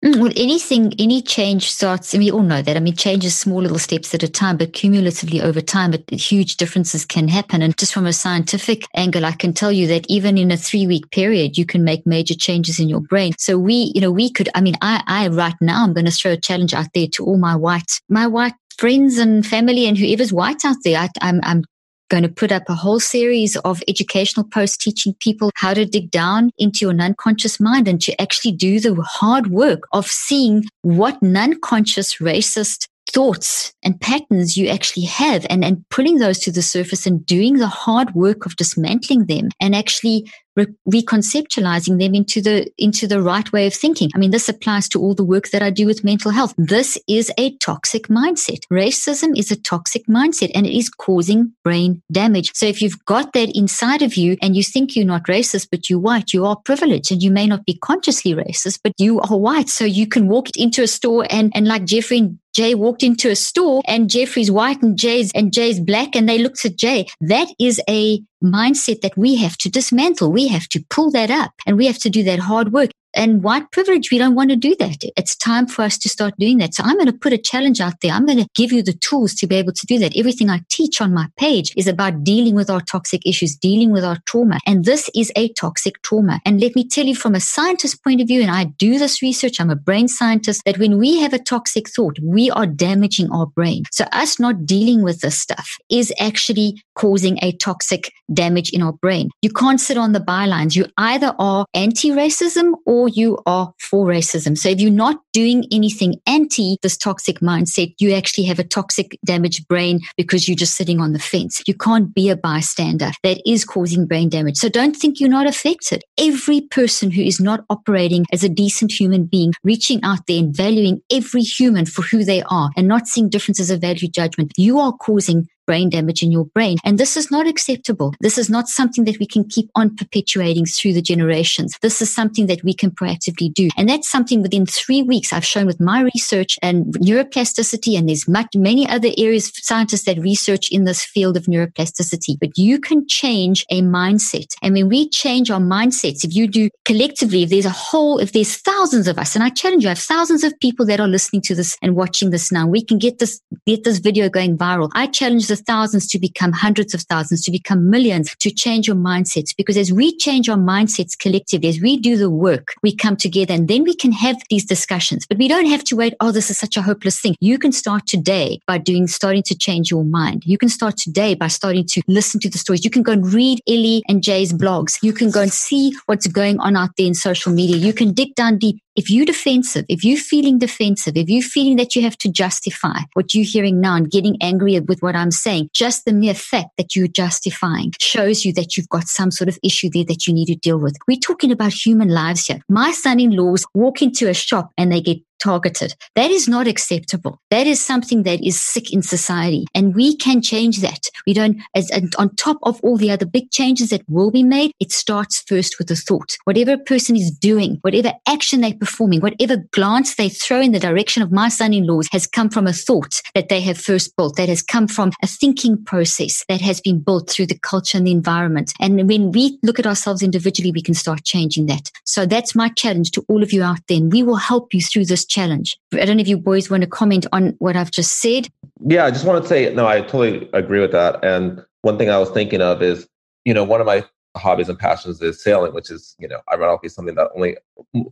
[0.07, 2.76] Mm, well, anything, any change starts, and we all know that.
[2.76, 6.09] I mean, change is small little steps at a time, but cumulatively over time, it,
[6.12, 7.61] huge differences can happen.
[7.61, 10.86] And just from a scientific angle, I can tell you that even in a three
[10.86, 13.32] week period, you can make major changes in your brain.
[13.36, 16.12] So we, you know, we could, I mean, I, I right now, I'm going to
[16.12, 19.98] throw a challenge out there to all my white, my white friends and family and
[19.98, 21.00] whoever's white out there.
[21.00, 21.64] I, I'm, I'm
[22.09, 26.11] going to put up a whole series of educational posts teaching people how to dig
[26.11, 31.20] down into your non-conscious mind and to actually do the hard work of seeing what
[31.22, 37.07] non-conscious racist thoughts and patterns you actually have and, and pulling those to the surface
[37.07, 42.70] and doing the hard work of dismantling them and actually re- reconceptualizing them into the
[42.78, 44.11] into the right way of thinking.
[44.14, 46.54] I mean, this applies to all the work that I do with mental health.
[46.57, 48.61] This is a toxic mindset.
[48.70, 52.52] Racism is a toxic mindset and it is causing brain damage.
[52.54, 55.88] So if you've got that inside of you and you think you're not racist, but
[55.88, 59.38] you're white, you are privileged and you may not be consciously racist, but you are
[59.38, 59.68] white.
[59.68, 63.36] So you can walk into a store and, and like Jeffrey Jay walked into a
[63.36, 67.07] store and Jeffrey's white and Jay's and Jay's black and they looked at Jay.
[67.20, 70.32] That is a mindset that we have to dismantle.
[70.32, 72.92] We have to pull that up and we have to do that hard work.
[73.17, 74.99] And white privilege, we don't want to do that.
[75.17, 76.75] It's time for us to start doing that.
[76.75, 78.12] So I'm going to put a challenge out there.
[78.12, 80.17] I'm going to give you the tools to be able to do that.
[80.17, 84.05] Everything I teach on my page is about dealing with our toxic issues, dealing with
[84.05, 84.59] our trauma.
[84.67, 86.41] And this is a toxic trauma.
[86.45, 89.23] And let me tell you from a scientist point of view, and I do this
[89.23, 93.31] research, I'm a brain scientist, that when we have a toxic thought, we are damaging
[93.31, 93.85] our brain.
[93.91, 98.93] So us not dealing with this stuff is actually causing a toxic damage in our
[98.93, 99.31] brain.
[99.41, 100.77] You can't sit on the bylines.
[100.77, 104.57] You either are anti-racism or you are for racism.
[104.57, 109.18] So if you're not doing anything anti this toxic mindset, you actually have a toxic
[109.24, 111.62] damaged brain because you're just sitting on the fence.
[111.66, 114.57] You can't be a bystander that is causing brain damage.
[114.57, 116.02] So don't think you're not affected.
[116.18, 120.57] Every person who is not operating as a decent human being, reaching out there and
[120.57, 124.78] valuing every human for who they are and not seeing differences of value judgment, you
[124.78, 126.79] are causing brain damage in your brain.
[126.85, 128.14] And this is not acceptable.
[128.21, 131.77] This is not something that we can keep on perpetuating through the generations.
[131.83, 133.69] This is something that we can proactively do.
[133.77, 137.99] And that's something within three weeks I've shown with my research and neuroplasticity.
[137.99, 142.57] And there's much, many other areas, scientists that research in this field of neuroplasticity, but
[142.57, 144.55] you can change a mindset.
[144.62, 148.33] And when we change our mindsets, if you do collectively, if there's a whole, if
[148.33, 151.09] there's thousands of us, and I challenge you, I have thousands of people that are
[151.09, 152.67] listening to this and watching this now.
[152.67, 154.91] We can get this, get this video going viral.
[154.95, 158.96] I challenge the thousands to become hundreds of thousands, to become millions, to change your
[158.96, 159.54] mindsets.
[159.57, 163.54] Because as we change our mindsets collectively, as we do the work, we come together
[163.54, 165.26] and then we can have these discussions.
[165.26, 167.36] But we don't have to wait, oh, this is such a hopeless thing.
[167.40, 170.44] You can start today by doing, starting to change your mind.
[170.44, 172.84] You can start today by starting to listen to the stories.
[172.84, 174.98] You can go and read Ellie and Jay's blogs.
[175.02, 177.76] You can go and see what's going on out there in social media.
[177.76, 181.76] You can dig down deep if you're defensive, if you're feeling defensive, if you're feeling
[181.76, 185.30] that you have to justify what you're hearing now and getting angry with what I'm
[185.30, 189.49] saying, just the mere fact that you're justifying shows you that you've got some sort
[189.49, 190.97] of issue there that you need to deal with.
[191.07, 192.61] We're talking about human lives here.
[192.68, 195.95] My son-in-laws walk into a shop and they get targeted.
[196.14, 197.41] That is not acceptable.
[197.51, 199.66] That is something that is sick in society.
[199.74, 201.09] And we can change that.
[201.26, 204.72] We don't, as on top of all the other big changes that will be made,
[204.80, 206.37] it starts first with a thought.
[206.45, 210.78] Whatever a person is doing, whatever action they're performing, whatever glance they throw in the
[210.78, 214.49] direction of my son-in-laws has come from a thought that they have first built, that
[214.49, 218.12] has come from a thinking process that has been built through the culture and the
[218.12, 218.72] environment.
[218.80, 221.91] And when we look at ourselves individually, we can start changing that.
[222.05, 223.99] So that's my challenge to all of you out there.
[223.99, 225.79] And we will help you through this challenge.
[225.93, 228.49] I don't know if you boys want to comment on what I've just said.
[228.87, 231.24] Yeah, I just want to say, no, I totally agree with that.
[231.24, 233.09] And one thing I was thinking of is,
[233.45, 234.05] you know, one of my
[234.37, 237.57] hobbies and passions is sailing, which is, you know, ironically something that only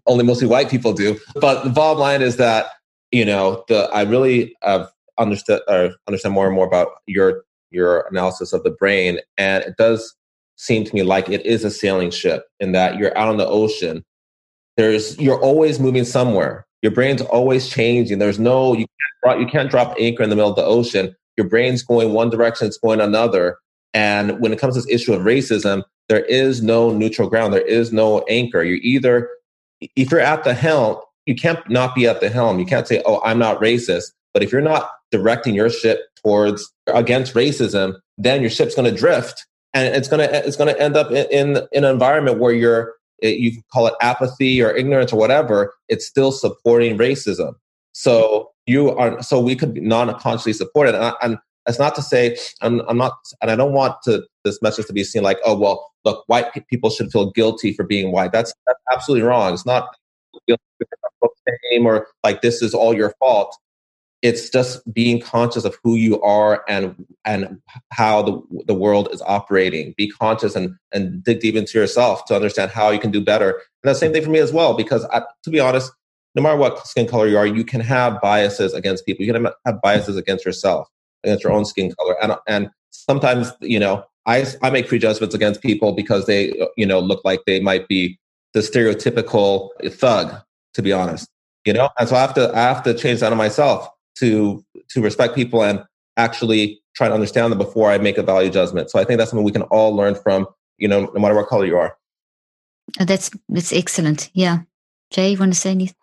[0.07, 1.19] only mostly white people do.
[1.35, 2.67] But the bottom line is that,
[3.13, 8.07] you know, the I really have understood or understand more and more about your your
[8.11, 9.19] analysis of the brain.
[9.37, 10.15] And it does
[10.57, 13.47] seem to me like it is a sailing ship in that you're out on the
[13.47, 14.05] ocean.
[14.77, 16.67] There's you're always moving somewhere.
[16.85, 18.19] Your brain's always changing.
[18.19, 18.85] There's no you
[19.25, 21.17] can't you can't drop anchor in the middle of the ocean.
[21.39, 23.57] Your brain's going one direction, it's going another.
[23.95, 27.55] And when it comes to this issue of racism, there is no neutral ground.
[27.55, 28.63] There is no anchor.
[28.63, 29.31] You're either
[29.97, 32.59] if you're at the helm, you can't not be at the helm.
[32.59, 36.71] You can't say, "Oh, I'm not racist." But if you're not directing your ship towards
[36.89, 40.79] against racism, then your ship's going to drift, and it's going to it's going to
[40.79, 42.93] end up in, in, in an environment where you're
[43.25, 47.55] it, you call it apathy or ignorance or whatever, it's still supporting racism.
[47.93, 50.95] So you are, so we could non-consciously support it.
[50.95, 54.23] And, I, and that's not to say, I'm, I'm not, and I don't want to,
[54.45, 57.85] this message to be seen like, oh, well, look, white people should feel guilty for
[57.85, 58.33] being white.
[58.33, 59.55] That's, that's absolutely wrong.
[59.55, 59.89] It's not
[61.87, 63.57] or like this is all your fault
[64.25, 66.97] it's just being conscious of who you are and
[67.27, 67.61] and
[67.93, 69.95] how the the world is operating.
[69.99, 73.51] Be conscious and and dig deep into yourself to understand how you can do better.
[73.51, 75.93] And the same thing for me as well because I, to be honest
[76.35, 79.27] no matter what skin color you are you can have biases against people.
[79.27, 80.89] You can have biases against yourself
[81.23, 82.17] against your own skin color.
[82.23, 86.99] And and sometimes you know i i make prejudgments against people because they you know
[86.99, 88.19] look like they might be
[88.55, 90.35] the stereotypical thug
[90.73, 91.29] to be honest
[91.67, 91.89] you know?
[91.99, 93.89] And so i have to i have to change that on myself
[94.19, 95.83] to to respect people and
[96.17, 98.91] actually try to understand them before I make a value judgment.
[98.91, 100.47] So I think that's something we can all learn from,
[100.79, 101.97] you know, no matter what color you are.
[103.01, 104.31] Oh, that's that's excellent.
[104.35, 104.61] Yeah,
[105.11, 105.97] Jay, you want to say anything?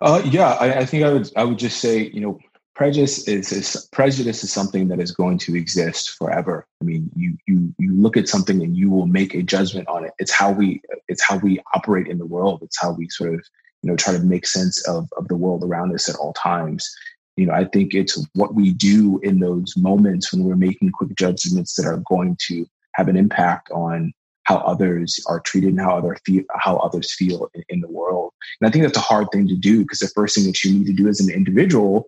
[0.00, 2.38] Uh, yeah, I, I, think I would I would just say you know
[2.74, 6.66] prejudice is, is prejudice is something that is going to exist forever.
[6.80, 10.04] I mean, you you you look at something and you will make a judgment on
[10.04, 10.12] it.
[10.18, 12.62] It's how we it's how we operate in the world.
[12.62, 13.44] It's how we sort of
[13.82, 16.94] you know try to make sense of of the world around us at all times
[17.36, 21.14] you know i think it's what we do in those moments when we're making quick
[21.16, 24.12] judgments that are going to have an impact on
[24.44, 28.32] how others are treated and how other feel, how others feel in, in the world.
[28.60, 30.72] And i think that's a hard thing to do because the first thing that you
[30.72, 32.06] need to do as an individual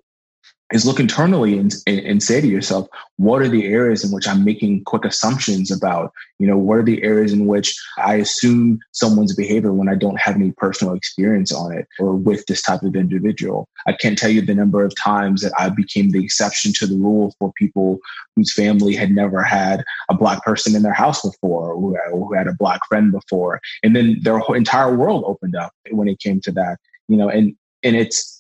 [0.73, 2.89] is look internally and, and, say to yourself,
[3.19, 6.13] what are the areas in which I'm making quick assumptions about?
[6.41, 10.19] You know, what are the areas in which I assume someone's behavior when I don't
[10.19, 13.69] have any personal experience on it or with this type of individual?
[13.87, 16.97] I can't tell you the number of times that I became the exception to the
[16.97, 18.01] rule for people
[18.35, 22.49] whose family had never had a black person in their house before or who had
[22.49, 23.61] a black friend before.
[23.85, 27.55] And then their entire world opened up when it came to that, you know, and,
[27.85, 28.36] and it's,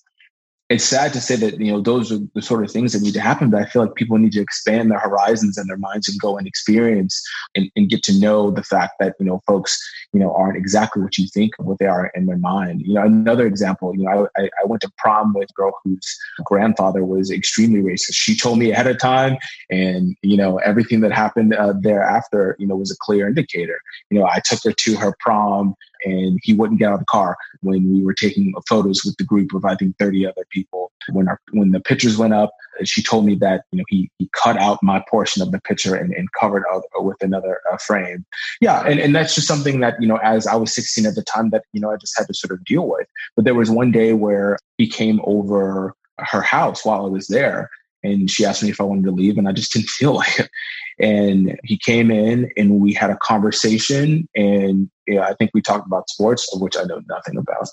[0.68, 3.14] it's sad to say that you know those are the sort of things that need
[3.14, 6.08] to happen but i feel like people need to expand their horizons and their minds
[6.08, 7.22] and go and experience
[7.54, 9.80] and, and, get to know the fact that you know folks
[10.12, 12.82] you know aren't exactly what you think of what they are in their mind.
[12.82, 16.18] You know another example you know i, I went to prom with a girl whose
[16.44, 18.14] grandfather was extremely racist.
[18.14, 19.36] She told me ahead of time
[19.70, 23.78] and you know everything that happened uh, thereafter you know was a clear indicator.
[24.10, 27.06] You know i took her to her prom and he wouldn't get out of the
[27.06, 30.92] car when we were taking photos with the group of I think 30 other people.
[31.10, 32.50] When our when the pictures went up,
[32.84, 35.94] she told me that you know he he cut out my portion of the picture
[35.94, 38.24] and, and covered up with another uh, frame.
[38.60, 41.22] Yeah, and, and that's just something that you know as I was 16 at the
[41.22, 43.06] time that you know I just had to sort of deal with.
[43.36, 47.70] But there was one day where he came over her house while I was there
[48.12, 50.38] and she asked me if I wanted to leave, and I just didn't feel like
[50.38, 50.50] it.
[50.98, 56.08] And he came in, and we had a conversation, and I think we talked about
[56.08, 57.68] sports, of which I know nothing about.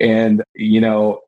[0.00, 1.20] And you know,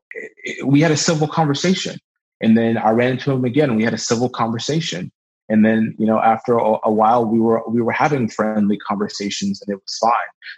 [0.65, 1.97] we had a civil conversation,
[2.41, 5.11] and then I ran into him again, and we had a civil conversation.
[5.49, 9.61] And then, you know, after a, a while, we were we were having friendly conversations,
[9.61, 10.11] and it was fine.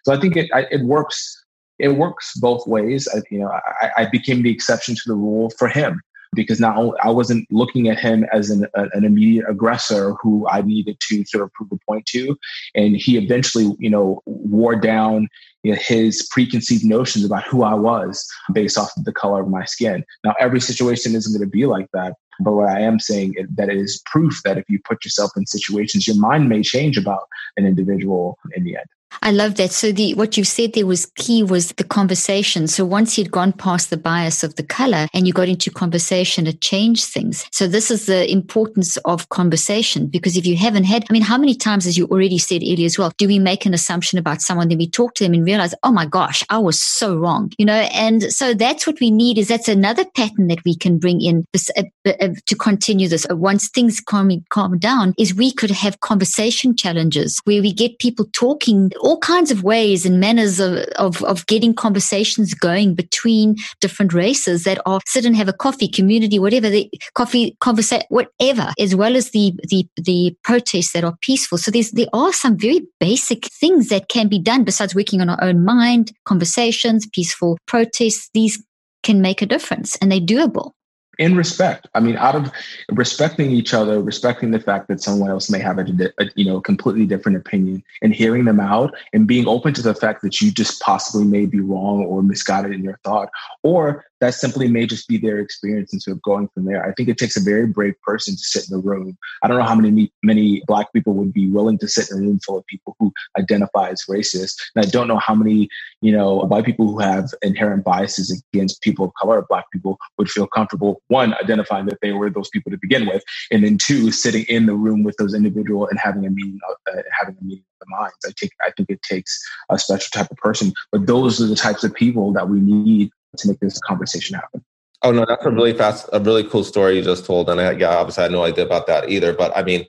[0.06, 1.45] So I think it it works
[1.78, 3.08] it works both ways.
[3.14, 6.02] I, you know, I, I, became the exception to the rule for him
[6.34, 10.98] because now I wasn't looking at him as an, an immediate aggressor who I needed
[11.10, 12.38] to sort of prove a point to.
[12.76, 15.28] And he eventually, you know, wore down
[15.64, 19.50] you know, his preconceived notions about who I was based off of the color of
[19.50, 20.06] my skin.
[20.24, 22.14] Now, every situation isn't going to be like that.
[22.42, 25.32] But what I am saying is that it is proof that if you put yourself
[25.36, 27.28] in situations, your mind may change about
[27.58, 28.86] an individual in the end.
[29.22, 29.72] I love that.
[29.72, 32.68] So the what you said there was key was the conversation.
[32.68, 36.47] So once you'd gone past the bias of the color and you got into conversation,
[36.47, 37.45] it changed things.
[37.51, 41.38] So this is the importance of conversation because if you haven't had, I mean, how
[41.38, 44.41] many times, as you already said earlier as well, do we make an assumption about
[44.41, 47.51] someone, then we talk to them and realize, oh my gosh, I was so wrong,
[47.57, 47.88] you know?
[47.93, 51.45] And so that's what we need is that's another pattern that we can bring in
[51.51, 53.26] this, uh, uh, to continue this.
[53.30, 57.99] Uh, once things calm, calm down is we could have conversation challenges where we get
[57.99, 63.56] people talking all kinds of ways and manners of, of, of getting conversations going between
[63.82, 68.72] different races that are sit and have a coffee, community, whatever the coffee, conversation, whatever,
[68.80, 71.58] as well as the, the, the protests that are peaceful.
[71.58, 75.30] So there's, there are some very basic things that can be done besides working on
[75.30, 78.30] our own mind, conversations, peaceful protests.
[78.34, 78.64] These
[79.04, 80.72] can make a difference and they're doable
[81.20, 81.88] in respect.
[81.93, 82.51] I mean, out of
[82.91, 85.86] respecting each other, respecting the fact that someone else may have a,
[86.17, 89.93] a, you know completely different opinion, and hearing them out, and being open to the
[89.93, 93.30] fact that you just possibly may be wrong or misguided in your thought,
[93.61, 96.86] or that simply may just be their experience and sort of going from there.
[96.86, 99.17] I think it takes a very brave person to sit in a room.
[99.43, 102.22] I don't know how many many black people would be willing to sit in a
[102.22, 104.55] room full of people who identify as racist.
[104.76, 105.70] And I don't know how many,
[106.01, 110.30] you know, white people who have inherent biases against people of color, black people, would
[110.30, 114.11] feel comfortable, one, identifying that they were those people to begin with, and then two,
[114.11, 117.63] sitting in the room with those individuals and having a meeting, uh, having a meeting
[117.82, 118.15] of the minds.
[118.26, 121.55] I take, I think it takes a special type of person, but those are the
[121.55, 124.64] types of people that we need to make this conversation happen.
[125.02, 125.56] Oh no, that's a mm-hmm.
[125.58, 128.32] really fast, a really cool story you just told, and I, yeah, obviously I had
[128.32, 129.34] no idea about that either.
[129.34, 129.86] But I mean,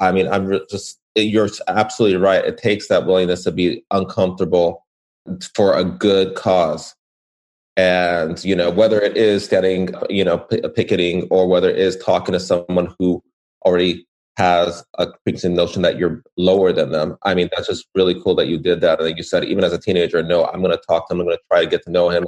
[0.00, 2.44] I mean, I'm just you're absolutely right.
[2.44, 4.86] It takes that willingness to be uncomfortable
[5.54, 6.94] for a good cause,
[7.76, 11.96] and you know whether it is standing, you know, p- picketing, or whether it is
[11.96, 13.22] talking to someone who
[13.66, 17.18] already has a preconceived notion that you're lower than them.
[17.24, 18.98] I mean, that's just really cool that you did that.
[18.98, 21.20] And like you said, even as a teenager, no, I'm going to talk to him.
[21.20, 22.24] I'm going to try to get to know him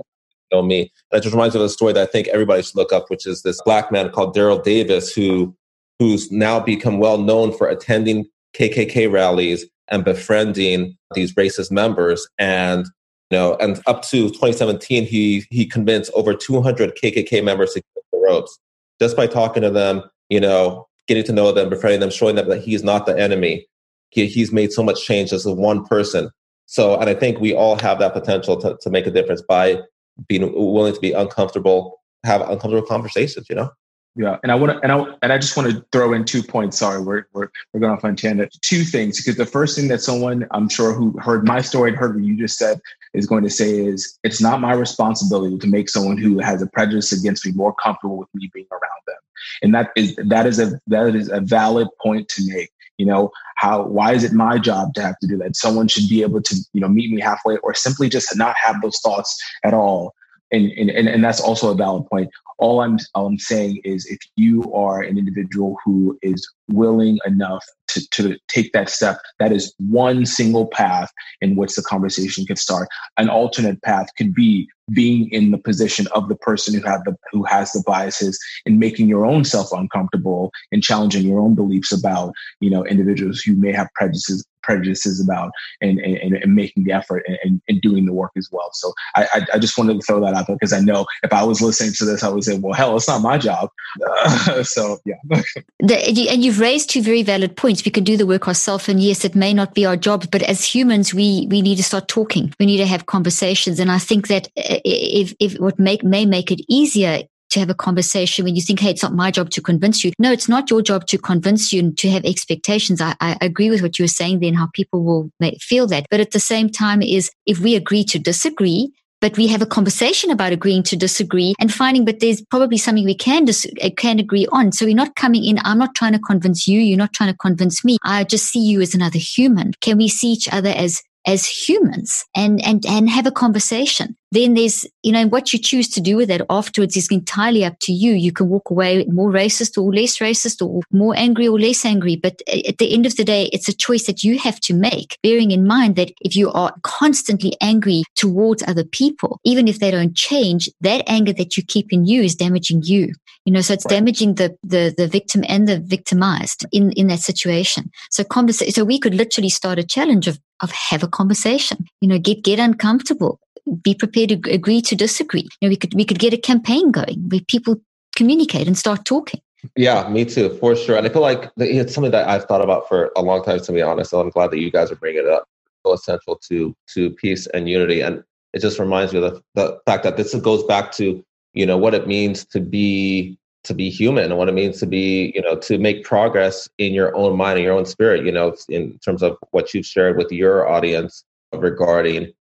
[0.54, 0.92] know me.
[1.12, 3.26] It just reminds me of a story that I think everybody should look up, which
[3.26, 5.54] is this black man called Daryl Davis, who
[5.98, 8.26] who's now become well known for attending
[8.56, 12.26] KKK rallies and befriending these racist members.
[12.38, 12.86] And
[13.30, 18.04] you know, and up to 2017, he he convinced over 200 KKK members to get
[18.12, 18.58] the ropes
[19.00, 20.02] just by talking to them.
[20.28, 23.66] You know, getting to know them, befriending them, showing them that he's not the enemy.
[24.10, 26.30] He, he's made so much change as a one person.
[26.66, 29.82] So, and I think we all have that potential to, to make a difference by
[30.28, 33.70] being willing to be uncomfortable, have uncomfortable conversations, you know?
[34.16, 36.40] Yeah, and I want to, and I and I just want to throw in two
[36.40, 36.78] points.
[36.78, 38.56] Sorry, we're we're we're going off on tangent.
[38.60, 41.98] Two things, because the first thing that someone I'm sure who heard my story and
[41.98, 42.80] heard what you just said
[43.12, 46.68] is going to say is it's not my responsibility to make someone who has a
[46.68, 49.16] prejudice against me more comfortable with me being around them,
[49.62, 52.70] and that is that is a that is a valid point to make.
[52.98, 55.56] You know how why is it my job to have to do that?
[55.56, 58.80] Someone should be able to you know meet me halfway, or simply just not have
[58.82, 60.14] those thoughts at all
[60.54, 62.30] and, and, and that's also a valid point.
[62.58, 67.64] All I'm, all I'm saying is if you are an individual who is willing enough
[67.88, 71.10] to, to take that step, that is one single path
[71.40, 72.88] in which the conversation could start.
[73.16, 77.16] An alternate path could be being in the position of the person who had the
[77.32, 81.90] who has the biases and making your own self uncomfortable and challenging your own beliefs
[81.90, 86.92] about you know individuals who may have prejudices prejudices about and, and, and making the
[86.92, 88.70] effort and, and, doing the work as well.
[88.72, 91.44] So I, I, just wanted to throw that out there because I know if I
[91.44, 93.68] was listening to this, I would say, well, hell, it's not my job.
[94.08, 95.16] Uh, so yeah.
[95.80, 97.84] the, and you've raised two very valid points.
[97.84, 100.42] We can do the work ourselves, and yes, it may not be our job, but
[100.42, 102.54] as humans, we we need to start talking.
[102.60, 106.26] We need to have conversations, and I think that uh, if if what make may
[106.26, 109.50] make it easier to have a conversation when you think, hey, it's not my job
[109.50, 110.12] to convince you.
[110.18, 113.00] No, it's not your job to convince you and to have expectations.
[113.00, 115.30] I, I agree with what you were saying then, how people will
[115.60, 116.06] feel that.
[116.10, 119.66] But at the same time, is if we agree to disagree, but we have a
[119.66, 123.90] conversation about agreeing to disagree and finding but there's probably something we can dis- uh,
[123.96, 124.72] can agree on.
[124.72, 127.38] So we're not coming in i'm not trying to convince you you're not trying to
[127.38, 127.98] convince me.
[128.04, 129.72] I just see you as another human.
[129.80, 134.16] Can we see each other as as humans and, and, and have a conversation.
[134.30, 137.76] Then there's, you know, what you choose to do with that afterwards is entirely up
[137.82, 138.12] to you.
[138.12, 142.16] You can walk away more racist or less racist or more angry or less angry.
[142.16, 145.18] But at the end of the day, it's a choice that you have to make,
[145.22, 149.92] bearing in mind that if you are constantly angry towards other people, even if they
[149.92, 153.12] don't change, that anger that you keep in you is damaging you
[153.44, 153.96] you know so it's right.
[153.96, 158.24] damaging the, the the victim and the victimized in in that situation so
[158.70, 162.42] so we could literally start a challenge of of have a conversation you know get
[162.42, 163.38] get uncomfortable
[163.82, 166.90] be prepared to agree to disagree you know we could we could get a campaign
[166.90, 167.76] going where people
[168.16, 169.40] communicate and start talking
[169.76, 170.96] yeah, me too, for sure.
[170.96, 173.72] And I feel like it's something that I've thought about for a long time, to
[173.72, 174.10] be honest.
[174.10, 175.46] So I'm glad that you guys are bringing it up.
[175.84, 179.78] So essential to to peace and unity, and it just reminds me of the, the
[179.86, 183.90] fact that this goes back to you know what it means to be to be
[183.90, 184.24] human.
[184.24, 187.58] And what it means to be you know to make progress in your own mind
[187.58, 191.24] and your own spirit you know in terms of what you've shared with your audience
[191.52, 192.32] regarding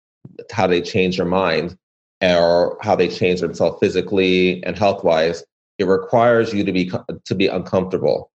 [0.51, 1.77] how they change their mind
[2.21, 5.45] or how they change themselves physically and health wise
[5.79, 6.91] it requires you to be
[7.25, 8.31] to be uncomfortable.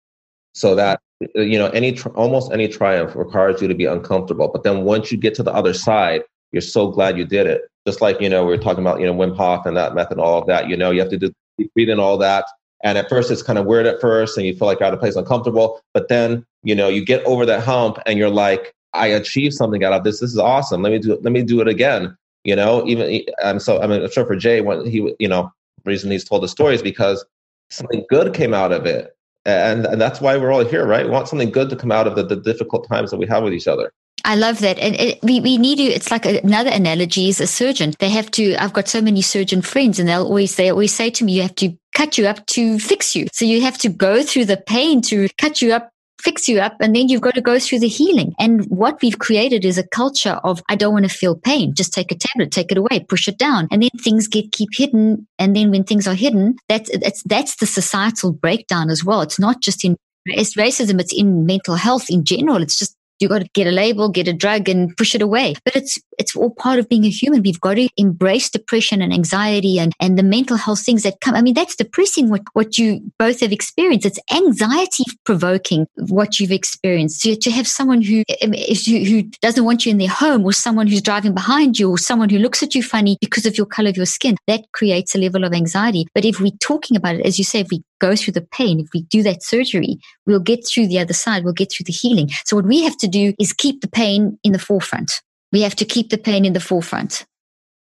[0.54, 1.02] So that
[1.34, 4.48] you know any almost any triumph requires you to be uncomfortable.
[4.48, 7.64] But then once you get to the other side you're so glad you did it.
[7.86, 10.20] Just like, you know, we are talking about, you know, Wim Hof and that method,
[10.20, 11.34] all of that, you know, you have to do
[11.74, 12.46] breathe in all that.
[12.84, 14.94] And at first it's kind of weird at first and you feel like you're out
[14.94, 15.82] of place, uncomfortable.
[15.94, 19.84] But then, you know, you get over that hump and you're like, I achieved something
[19.84, 20.20] out of this.
[20.20, 20.82] This is awesome.
[20.82, 21.20] Let me do.
[21.22, 22.16] Let me do it again.
[22.44, 25.52] You know, even I'm so I mean, I'm sure for Jay, when he, you know,
[25.84, 27.26] reason he's told the stories because
[27.70, 29.16] something good came out of it.
[29.46, 31.06] And, and that's why we're all here, right?
[31.06, 33.44] We want something good to come out of the, the difficult times that we have
[33.44, 33.94] with each other.
[34.26, 34.80] I love that.
[34.80, 37.94] And it, we, we need to, it's like another analogy is a surgeon.
[38.00, 41.10] They have to, I've got so many surgeon friends and they'll always, they always say
[41.12, 43.28] to me, you have to cut you up to fix you.
[43.32, 45.92] So you have to go through the pain to cut you up
[46.26, 48.34] fix you up and then you've got to go through the healing.
[48.40, 51.76] And what we've created is a culture of I don't want to feel pain.
[51.76, 53.68] Just take a tablet, take it away, push it down.
[53.70, 55.28] And then things get keep hidden.
[55.38, 59.22] And then when things are hidden, that's that's that's the societal breakdown as well.
[59.22, 62.64] It's not just in it's racism, it's in mental health in general.
[62.64, 65.56] It's just you got to get a label, get a drug and push it away.
[65.64, 67.42] But it's, it's all part of being a human.
[67.42, 71.36] We've got to embrace depression and anxiety and, and the mental health things that come.
[71.36, 74.06] I mean, that's depressing what, what you both have experienced.
[74.06, 77.22] It's anxiety provoking what you've experienced.
[77.22, 80.54] To, to have someone who, um, who, who doesn't want you in their home or
[80.54, 83.66] someone who's driving behind you or someone who looks at you funny because of your
[83.66, 86.06] color of your skin, that creates a level of anxiety.
[86.14, 88.80] But if we're talking about it, as you say, if we go through the pain,
[88.80, 91.44] if we do that surgery, we'll get through the other side.
[91.44, 92.30] We'll get through the healing.
[92.46, 95.22] So what we have to do is keep the pain in the forefront.
[95.52, 97.26] We have to keep the pain in the forefront.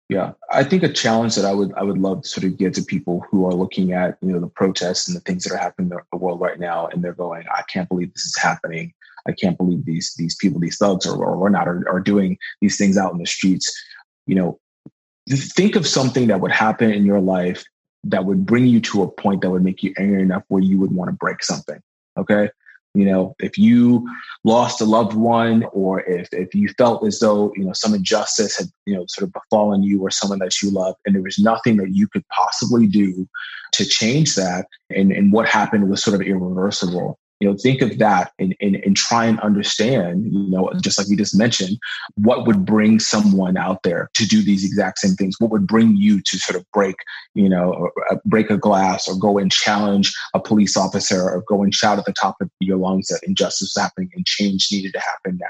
[0.09, 2.74] Yeah, I think a challenge that I would I would love to sort of give
[2.74, 5.59] to people who are looking at you know the protests and the things that are
[5.59, 8.92] happening in the world right now, and they're going, I can't believe this is happening.
[9.26, 12.76] I can't believe these these people, these thugs, or or not, are, are doing these
[12.76, 13.74] things out in the streets.
[14.28, 14.61] You know,
[15.28, 17.64] think of something that would happen in your life
[18.05, 20.78] that would bring you to a point that would make you angry enough where you
[20.78, 21.80] would want to break something.
[22.16, 22.51] Okay.
[22.94, 24.09] You know, if you
[24.42, 28.57] lost a loved one or if, if you felt as though, you know, some injustice
[28.57, 31.38] had, you know, sort of befallen you or someone that you love and there was
[31.38, 33.28] nothing that you could possibly do
[33.72, 37.99] to change that and, and what happened was sort of irreversible, you know think of
[37.99, 41.78] that and, and, and try and understand you know just like we just mentioned
[42.16, 45.37] what would bring someone out there to do these exact same things?
[45.39, 46.97] What would bring you to sort of break
[47.34, 51.62] you know uh, break a glass or go and challenge a police officer or go
[51.62, 54.93] and shout at the top of your lungs that injustice is happening and change needed
[54.93, 55.47] to happen now?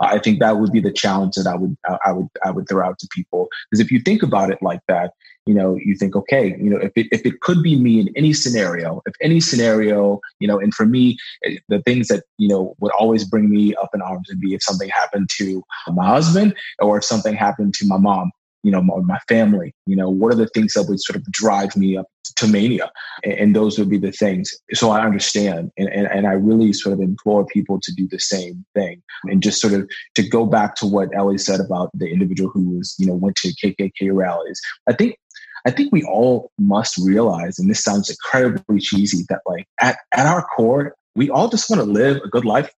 [0.00, 2.86] I think that would be the challenge that I would I would I would throw
[2.86, 3.48] out to people.
[3.70, 5.12] Because if you think about it like that,
[5.46, 8.10] you know, you think, okay, you know, if it if it could be me in
[8.16, 12.48] any scenario, if any scenario, you know, and for me, eh, the things that you
[12.48, 16.06] know would always bring me up in arms would be if something happened to my
[16.06, 18.30] husband or if something happened to my mom
[18.62, 21.76] you know, my, family, you know, what are the things that would sort of drive
[21.76, 22.90] me up to mania?
[23.24, 24.54] And, and those would be the things.
[24.72, 25.70] So I understand.
[25.78, 29.42] And, and, and, I really sort of implore people to do the same thing and
[29.42, 32.94] just sort of to go back to what Ellie said about the individual who was,
[32.98, 34.60] you know, went to KKK rallies.
[34.88, 35.16] I think
[35.66, 40.26] I think we all must realize, and this sounds incredibly cheesy, that like at, at
[40.26, 42.70] our core, we all just want to live a good life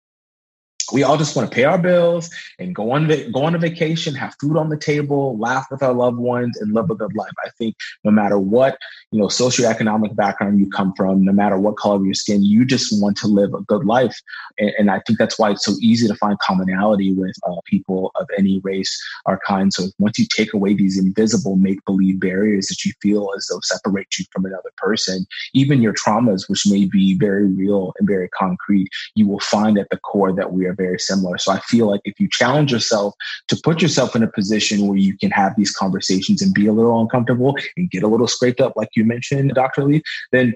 [0.91, 2.29] we all just want to pay our bills
[2.59, 5.93] and go on go on a vacation, have food on the table, laugh with our
[5.93, 7.31] loved ones, and live a good life.
[7.45, 8.77] I think no matter what
[9.11, 12.65] you know socioeconomic background you come from, no matter what color of your skin, you
[12.65, 14.19] just want to live a good life.
[14.57, 18.11] And, and I think that's why it's so easy to find commonality with uh, people
[18.15, 19.73] of any race or kind.
[19.73, 23.59] So once you take away these invisible make believe barriers that you feel as though
[23.61, 28.29] separate you from another person, even your traumas, which may be very real and very
[28.29, 31.37] concrete, you will find at the core that we are very similar.
[31.37, 33.13] So I feel like if you challenge yourself
[33.47, 36.73] to put yourself in a position where you can have these conversations and be a
[36.73, 39.83] little uncomfortable and get a little scraped up, like you mentioned, Dr.
[39.83, 40.01] Leaf,
[40.31, 40.53] then,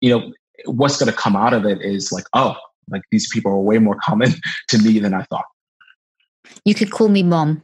[0.00, 0.32] you know,
[0.66, 2.54] what's going to come out of it is like, oh,
[2.90, 4.32] like these people are way more common
[4.68, 5.46] to me than I thought.
[6.64, 7.62] You could call me mom.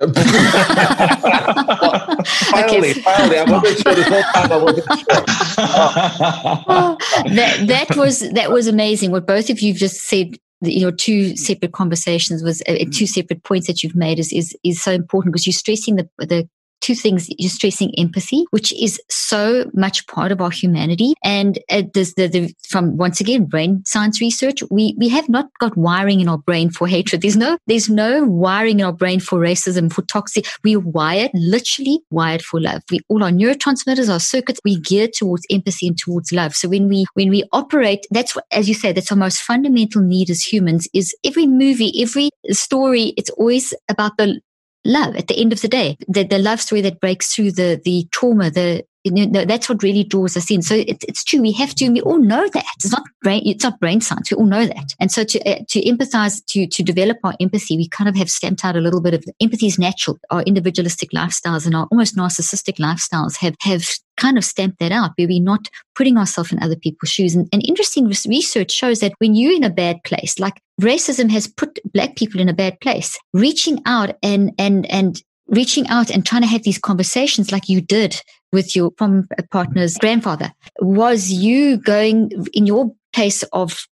[0.00, 0.12] well,
[2.24, 4.52] finally, finally, I wasn't sure this whole time.
[4.52, 5.24] I wasn't sure.
[5.58, 6.96] Oh.
[7.34, 9.10] that that was that was amazing.
[9.10, 11.34] What both of you just said you know two mm-hmm.
[11.36, 13.04] separate conversations was uh, uh two mm-hmm.
[13.06, 16.48] separate points that you've made is is is so important because you're stressing the the
[16.80, 21.14] two things you're stressing empathy which is so much part of our humanity.
[21.22, 25.76] And uh, the, the, from once again brain science research we we have not got
[25.76, 27.22] wiring in our brain for hatred.
[27.22, 30.46] There's no there's no wiring in our brain for racism for toxic.
[30.64, 32.82] We're wired literally wired for love.
[32.90, 36.54] We all our neurotransmitters our circuits we gear towards empathy and towards love.
[36.54, 40.02] So when we when we operate that's what as you say that's our most fundamental
[40.02, 44.40] need as humans is every movie every story it's always about the
[44.84, 47.80] love at the end of the day the, the love story that breaks through the
[47.84, 50.60] the trauma the you know, that's what really draws us in.
[50.62, 51.40] So it's, it's true.
[51.40, 54.30] We have to, we all know that it's not brain, it's not brain science.
[54.30, 54.94] We all know that.
[55.00, 58.30] And so to, uh, to empathize, to, to develop our empathy, we kind of have
[58.30, 60.18] stamped out a little bit of empathy is natural.
[60.30, 63.88] Our individualistic lifestyles and our almost narcissistic lifestyles have, have
[64.18, 67.34] kind of stamped that out where we're not putting ourselves in other people's shoes.
[67.34, 71.46] And, and interesting research shows that when you're in a bad place, like racism has
[71.46, 76.24] put black people in a bad place, reaching out and, and, and reaching out and
[76.24, 78.20] trying to have these conversations like you did
[78.52, 80.52] with your from partner's grandfather.
[80.80, 83.86] Was you going in your place of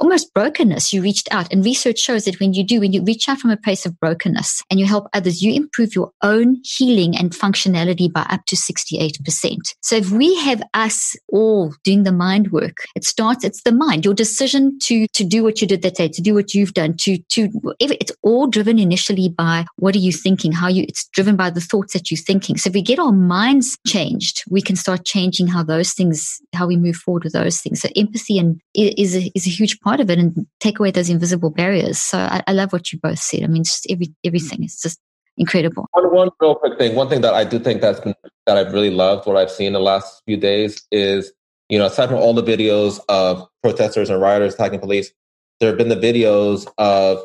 [0.00, 1.52] almost brokenness, you reached out.
[1.52, 3.98] And research shows that when you do, when you reach out from a place of
[4.00, 8.56] brokenness and you help others, you improve your own healing and functionality by up to
[8.56, 9.56] 68%.
[9.82, 14.04] So if we have us all doing the mind work, it starts, it's the mind,
[14.04, 16.96] your decision to, to do what you did that day, to do what you've done,
[16.98, 20.52] to, to, it's all driven initially by what are you thinking?
[20.52, 22.56] How you, it's driven by the thoughts that you're thinking.
[22.56, 26.66] So if we get our minds changed, we can start changing how those things, how
[26.66, 27.80] we move forward with those things.
[27.80, 31.08] So empathy and is a, is a huge part of it and take away those
[31.08, 31.98] invisible barriers.
[31.98, 33.44] So I, I love what you both said.
[33.44, 34.98] I mean, just every everything is just
[35.36, 35.86] incredible.
[35.92, 36.96] One, one real quick thing.
[36.96, 38.14] One thing that I do think that's been,
[38.46, 41.32] that I've really loved what I've seen the last few days is,
[41.68, 45.12] you know, aside from all the videos of protesters and rioters attacking police,
[45.60, 47.24] there have been the videos of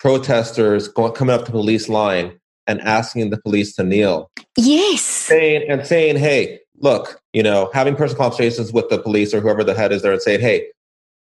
[0.00, 2.36] protesters going, coming up to police line
[2.66, 4.28] and asking the police to kneel.
[4.56, 5.02] Yes.
[5.02, 9.62] Saying and saying, hey, look, you know, having personal conversations with the police or whoever
[9.62, 10.66] the head is there and saying, hey,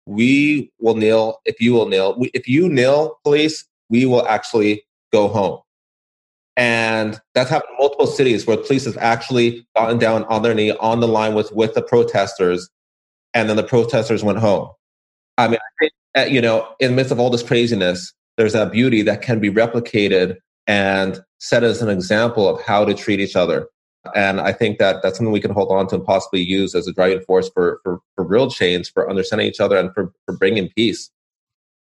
[0.07, 2.17] we will kneel if you will kneel.
[2.33, 5.59] If you kneel, police, we will actually go home.
[6.55, 10.71] And that's happened in multiple cities where police have actually gotten down on their knee
[10.71, 12.67] on the line with, with the protesters,
[13.33, 14.69] and then the protesters went home.
[15.37, 18.71] I mean, I think, you know, in the midst of all this craziness, there's that
[18.71, 23.35] beauty that can be replicated and set as an example of how to treat each
[23.35, 23.67] other.
[24.15, 26.87] And I think that that's something we can hold on to and possibly use as
[26.87, 30.35] a driving force for, for, for real change, for understanding each other, and for, for
[30.37, 31.09] bringing peace.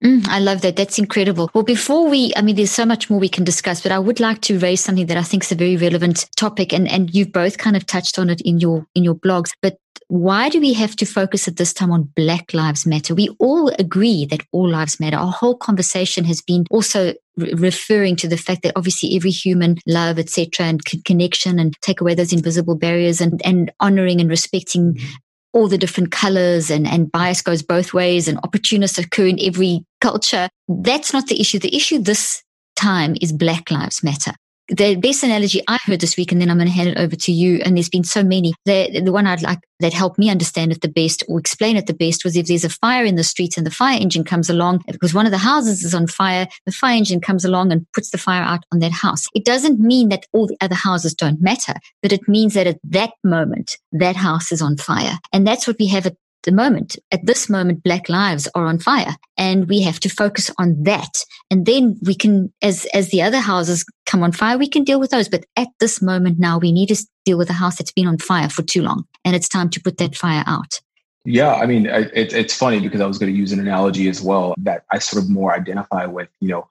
[0.03, 0.77] Mm, I love that.
[0.77, 1.51] That's incredible.
[1.55, 4.20] Well, before we, I mean, there's so much more we can discuss, but I would
[4.20, 7.33] like to raise something that I think is a very relevant topic, and and you've
[7.33, 9.53] both kind of touched on it in your in your blogs.
[9.62, 9.79] But
[10.09, 13.15] why do we have to focus at this time on Black Lives Matter?
[13.15, 15.17] We all agree that all lives matter.
[15.17, 19.79] Our whole conversation has been also re- referring to the fact that obviously every human
[19.87, 24.31] love, etc., and c- connection, and take away those invisible barriers, and and honoring and
[24.31, 25.15] respecting mm-hmm.
[25.53, 29.85] all the different colors and, and bias goes both ways and opportunists occur in every
[30.01, 30.49] culture.
[30.69, 31.59] That's not the issue.
[31.59, 32.43] The issue this
[32.77, 34.35] time is Black Lives Matter
[34.69, 37.17] the best analogy I heard this week, and then I'm going to hand it over
[37.17, 37.61] to you.
[37.65, 38.55] And there's been so many.
[38.65, 41.87] The, the one I'd like that helped me understand it the best or explain it
[41.87, 44.49] the best was if there's a fire in the street and the fire engine comes
[44.49, 47.86] along, because one of the houses is on fire, the fire engine comes along and
[47.93, 49.27] puts the fire out on that house.
[49.35, 52.78] It doesn't mean that all the other houses don't matter, but it means that at
[52.85, 55.19] that moment, that house is on fire.
[55.32, 56.97] And that's what we have at the moment.
[57.11, 61.25] At this moment, Black lives are on fire and we have to focus on that.
[61.51, 65.01] And then we can, as, as the other houses come on fire, we can deal
[65.01, 65.29] with those.
[65.29, 68.19] But at this moment now, we need to deal with a house that's been on
[68.19, 69.05] fire for too long.
[69.25, 70.81] And it's time to put that fire out.
[71.27, 74.21] Yeah, I mean, it, it's funny because I was going to use an analogy as
[74.21, 76.29] well that I sort of more identify with.
[76.41, 76.69] You know,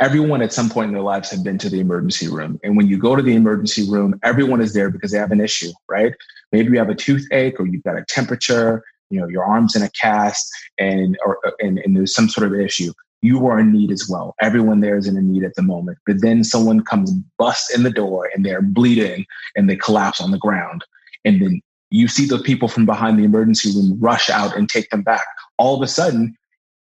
[0.00, 2.58] everyone at some point in their lives have been to the emergency room.
[2.64, 5.40] And when you go to the emergency room, everyone is there because they have an
[5.40, 6.12] issue, right?
[6.50, 9.82] Maybe you have a toothache or you've got a temperature you know your arms in
[9.82, 10.48] a cast
[10.78, 14.06] and or uh, and, and there's some sort of issue you are in need as
[14.06, 14.34] well.
[14.42, 15.96] Everyone there is in a need at the moment.
[16.04, 19.24] But then someone comes bust in the door and they're bleeding
[19.56, 20.84] and they collapse on the ground.
[21.24, 24.90] And then you see the people from behind the emergency room rush out and take
[24.90, 25.24] them back.
[25.56, 26.36] All of a sudden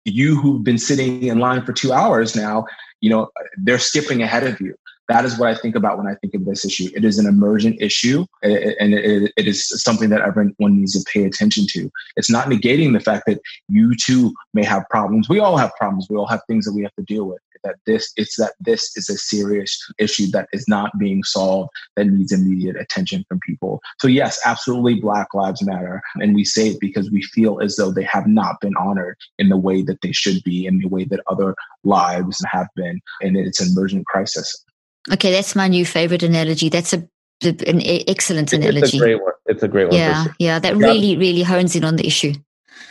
[0.04, 2.64] you who've been sitting in line for two hours now
[3.00, 3.28] you know
[3.62, 4.74] they're skipping ahead of you
[5.12, 6.88] that is what I think about when I think of this issue.
[6.94, 11.66] It is an emergent issue, and it is something that everyone needs to pay attention
[11.70, 11.90] to.
[12.16, 15.28] It's not negating the fact that you too may have problems.
[15.28, 16.06] We all have problems.
[16.08, 17.40] We all have things that we have to deal with.
[17.64, 22.06] That this it's that this is a serious issue that is not being solved that
[22.06, 23.80] needs immediate attention from people.
[24.00, 27.92] So yes, absolutely, Black Lives Matter, and we say it because we feel as though
[27.92, 31.04] they have not been honored in the way that they should be, in the way
[31.04, 34.64] that other lives have been, and it's an emergent crisis.
[35.10, 36.68] Okay, that's my new favorite analogy.
[36.68, 37.08] That's a
[37.44, 38.78] an excellent analogy.
[38.78, 39.32] It's a great one.
[39.46, 39.96] It's a great one.
[39.96, 40.86] Yeah, yeah, that yeah.
[40.86, 42.34] really, really hones in on the issue.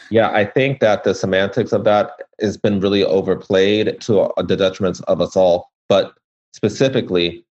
[0.09, 2.11] Yeah, I think that the semantics of that
[2.41, 5.71] has been really overplayed to uh, the detriment of us all.
[5.87, 6.13] But
[6.53, 7.45] specifically,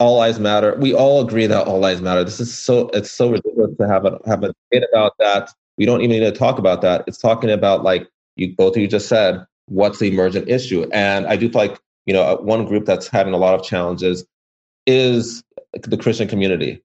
[0.00, 0.74] all lives matter.
[0.78, 2.24] We all agree that all lives matter.
[2.24, 5.50] This is so it's so ridiculous to have a have a debate about that.
[5.76, 7.04] We don't even need to talk about that.
[7.06, 10.88] It's talking about like you both of you just said, what's the emergent issue?
[10.92, 13.64] And I do feel like you know, uh, one group that's having a lot of
[13.64, 14.24] challenges
[14.86, 15.42] is
[15.82, 16.82] the Christian community.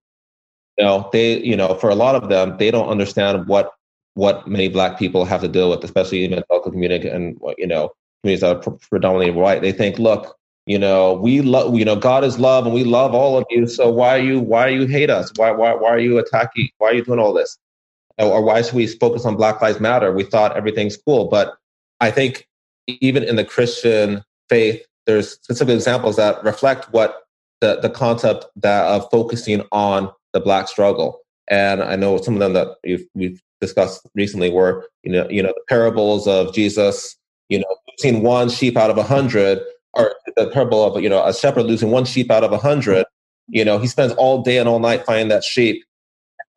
[0.77, 3.71] You know, they, you know, for a lot of them, they don't understand what
[4.15, 7.67] what many Black people have to deal with, especially in the evangelical community and you
[7.67, 7.91] know
[8.21, 9.61] communities that are predominantly white.
[9.61, 13.13] They think, look, you know, we love, you know, God is love, and we love
[13.13, 13.67] all of you.
[13.67, 15.31] So why are you, why are you hate us?
[15.35, 16.69] Why, why, why are you attacking?
[16.77, 17.57] Why are you doing all this?
[18.17, 20.11] Or why should we focus on Black Lives Matter?
[20.11, 21.55] We thought everything's cool, but
[21.99, 22.47] I think
[22.87, 27.23] even in the Christian faith, there's specific examples that reflect what
[27.59, 31.19] the, the concept that of focusing on the black struggle.
[31.49, 35.43] And I know some of them that we've, we've discussed recently were, you know, you
[35.43, 37.15] know, the parables of Jesus,
[37.49, 39.59] you know, losing one sheep out of a hundred,
[39.93, 43.05] or the parable of, you know, a shepherd losing one sheep out of a hundred.
[43.47, 45.83] You know, he spends all day and all night finding that sheep.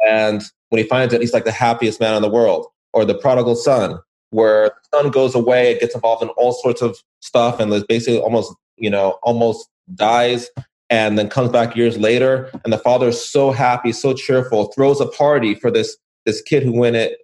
[0.08, 2.66] And when he finds it, he's like the happiest man in the world.
[2.92, 3.98] Or the prodigal son,
[4.35, 7.85] where the son goes away, it gets involved in all sorts of stuff, and is
[7.85, 10.51] basically almost, you know, almost dies,
[10.90, 15.01] and then comes back years later, and the father is so happy, so cheerful, throws
[15.01, 15.97] a party for this
[16.27, 17.19] this kid who went it,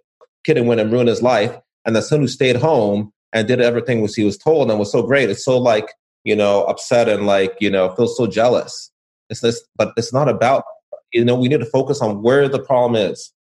[0.45, 1.53] kid who went and ruined his life,
[1.85, 4.91] and the son who stayed home and did everything which he was told and was
[4.91, 5.29] so great.
[5.29, 5.93] It's so like
[6.23, 8.89] you know upset and like you know feels so jealous.
[9.29, 10.63] It's this, but it's not about
[11.11, 13.33] you know we need to focus on where the problem is.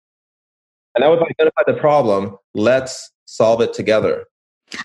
[0.96, 2.36] And that would identify the problem.
[2.56, 4.26] Let's solve it together.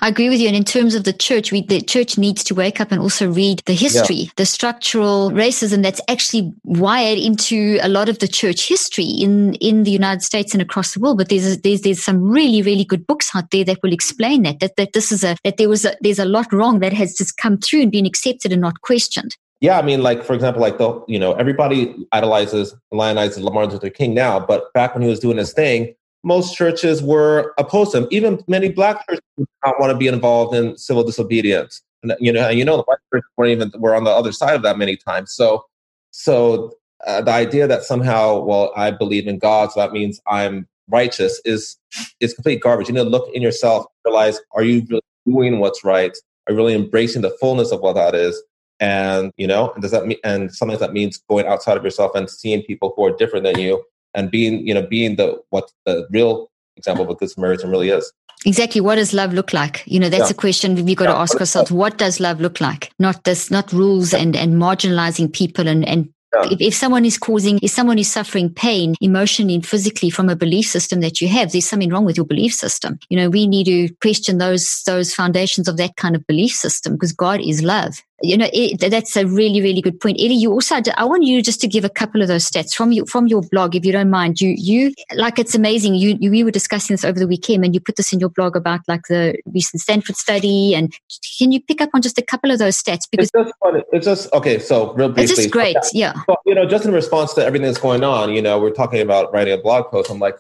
[0.00, 0.46] I agree with you.
[0.46, 3.30] And in terms of the church, we, the church needs to wake up and also
[3.30, 4.30] read the history, yeah.
[4.36, 9.82] the structural racism that's actually wired into a lot of the church history in, in
[9.82, 11.18] the United States and across the world.
[11.18, 14.60] But there's, there's, there's some really, really good books out there that will explain that,
[14.60, 17.14] that, that this is a, that there was a, there's a lot wrong that has
[17.14, 19.36] just come through and been accepted and not questioned.
[19.60, 23.88] Yeah, I mean, like for example, like the you know everybody idolizes, lionizes Martin Luther
[23.88, 25.94] King now, but back when he was doing his thing,
[26.24, 28.08] most churches were opposed to him.
[28.10, 31.82] Even many black churches did not want to be involved in civil disobedience.
[32.02, 34.32] And, you know, and you know, the white churches weren't even were on the other
[34.32, 35.34] side of that many times.
[35.34, 35.64] So,
[36.10, 36.72] so
[37.06, 41.40] uh, the idea that somehow, well, I believe in God, so that means I'm righteous
[41.44, 41.76] is
[42.20, 42.88] is complete garbage.
[42.88, 46.16] You need to look in yourself, realize, are you really doing what's right?
[46.46, 48.42] Are you really embracing the fullness of what that is?
[48.80, 52.30] And you know, does that mean and sometimes that means going outside of yourself and
[52.30, 53.84] seeing people who are different than you
[54.14, 57.90] and being you know being the what the real example of a good Samaritan really
[57.90, 58.12] is.
[58.46, 58.80] Exactly.
[58.80, 59.82] What does love look like?
[59.86, 60.30] You know, that's yeah.
[60.30, 61.14] a question we've got yeah.
[61.14, 61.72] to ask ourselves.
[61.72, 62.90] What does love look like?
[62.98, 66.48] Not this, not rules and, and marginalizing people and, and yeah.
[66.50, 70.36] if, if someone is causing, if someone is suffering pain emotionally and physically from a
[70.36, 72.98] belief system that you have, there's something wrong with your belief system.
[73.08, 76.94] You know, we need to question those, those foundations of that kind of belief system
[76.94, 80.18] because God is love you know it, that's a really really good point.
[80.18, 82.92] Ellie you also i want you just to give a couple of those stats from
[82.92, 84.40] you from your blog if you don't mind.
[84.40, 85.94] You you like it's amazing.
[85.94, 88.30] You, you we were discussing this over the weekend and you put this in your
[88.30, 90.92] blog about like the recent stanford study and
[91.38, 93.08] can you pick up on just a couple of those stats?
[93.10, 93.82] Because it's just funny.
[93.92, 96.14] it's just okay so real briefly it's just great yeah.
[96.26, 99.00] Well, you know just in response to everything that's going on you know we're talking
[99.00, 100.10] about writing a blog post.
[100.10, 100.38] I'm like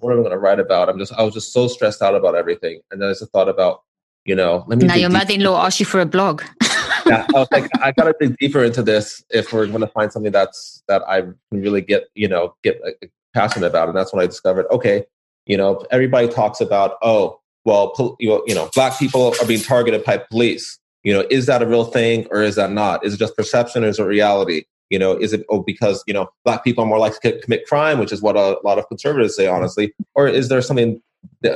[0.00, 0.88] what am i going to write about?
[0.88, 2.80] I'm just i was just so stressed out about everything.
[2.90, 3.82] And then i just thought about
[4.24, 6.42] you know let me now your mother-in-law asked you for a blog
[7.06, 10.12] yeah, I was like, I got to dig deeper into this if we're to find
[10.12, 13.88] something that's that I can really get, you know, get uh, passionate about.
[13.88, 15.04] And that's when I discovered, okay,
[15.46, 20.18] you know, everybody talks about, oh, well, you know, black people are being targeted by
[20.18, 20.78] police.
[21.04, 23.04] You know, is that a real thing or is that not?
[23.04, 24.64] Is it just perception or is it reality?
[24.90, 27.66] You know, is it oh because you know black people are more likely to commit
[27.66, 31.00] crime, which is what a lot of conservatives say, honestly, or is there something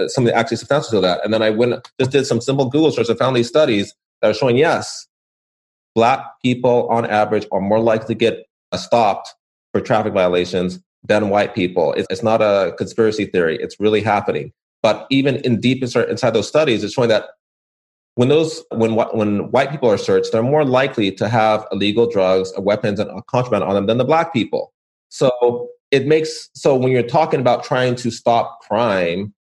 [0.07, 1.23] something actually substantial to that?
[1.23, 4.31] And then I went just did some simple Google search and found these studies that
[4.31, 5.07] are showing yes,
[5.97, 8.47] black people on average are more likely to get
[8.77, 9.35] stopped
[9.73, 11.95] for traffic violations than white people.
[11.95, 13.57] It's, not a conspiracy theory.
[13.61, 14.53] It's really happening.
[14.83, 17.31] But even in deep inside those studies, it's showing that
[18.15, 22.53] when those when when white people are searched, they're more likely to have illegal drugs,
[22.57, 24.73] weapons, and contraband on them than the black people.
[25.09, 29.35] So it makes so when you're talking about trying to stop crime,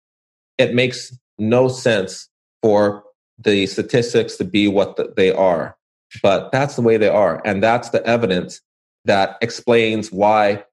[0.58, 2.28] it makes no sense
[2.62, 3.04] for
[3.38, 5.78] the statistics to be what the, they are.
[6.22, 7.42] But that's the way they are.
[7.46, 8.62] And that's the evidence
[9.06, 10.64] that explains why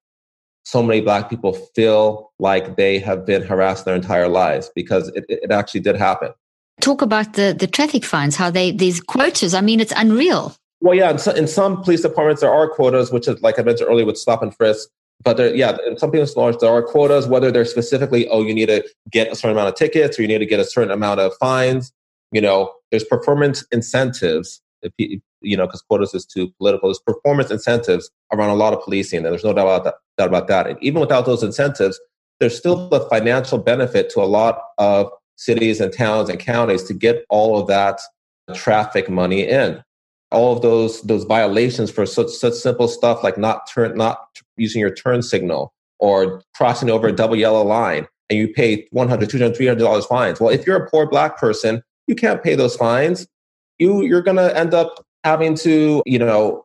[0.64, 5.24] so many black people feel like they have been harassed their entire lives because it,
[5.28, 6.32] it actually did happen.
[6.80, 10.54] Talk about the, the traffic fines, how they, these quotas, I mean, it's unreal.
[10.80, 13.62] Well, yeah, in, so, in some police departments, there are quotas, which is like I
[13.62, 14.88] mentioned earlier with stop and frisk.
[15.22, 18.52] But there, yeah, in some police laws, there are quotas, whether they're specifically, oh, you
[18.52, 20.90] need to get a certain amount of tickets or you need to get a certain
[20.90, 21.92] amount of fines.
[22.32, 24.60] You know, there's performance incentives
[24.98, 26.88] you know, because quotas is too political.
[26.88, 29.94] There's performance incentives around a lot of policing, and there's no doubt about that.
[30.18, 30.66] Doubt about that.
[30.66, 32.00] And even without those incentives,
[32.40, 36.94] there's still the financial benefit to a lot of cities and towns and counties to
[36.94, 38.00] get all of that
[38.54, 39.82] traffic money in.
[40.30, 44.18] All of those those violations for such such simple stuff like not turn not
[44.56, 49.28] using your turn signal or crossing over a double yellow line and you pay 100
[49.28, 52.74] 200 300 dollars fines well if you're a poor black person you can't pay those
[52.76, 53.26] fines
[53.82, 56.64] you you're going to end up having to you know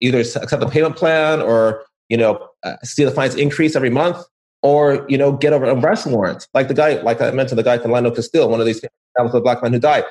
[0.00, 4.18] either accept the payment plan or you know uh, see the fines increase every month
[4.62, 7.62] or you know get over a arrest warrant like the guy like i mentioned the
[7.62, 10.04] guy from Philando Castile one of these that was the black man who died.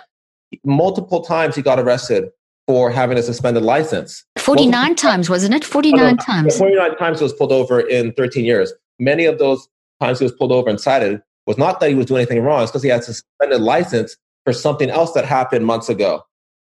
[0.64, 2.30] Multiple times he got arrested
[2.68, 4.24] for having a suspended license.
[4.38, 5.66] 49 multiple times wasn't it?
[5.66, 6.58] 49 oh, no, times.
[6.58, 8.72] 49 times he was pulled over in 13 years.
[9.00, 9.68] Many of those
[10.00, 12.64] times he was pulled over and cited was not that he was doing anything wrong
[12.64, 16.24] it's because he had a suspended license for something else that happened months ago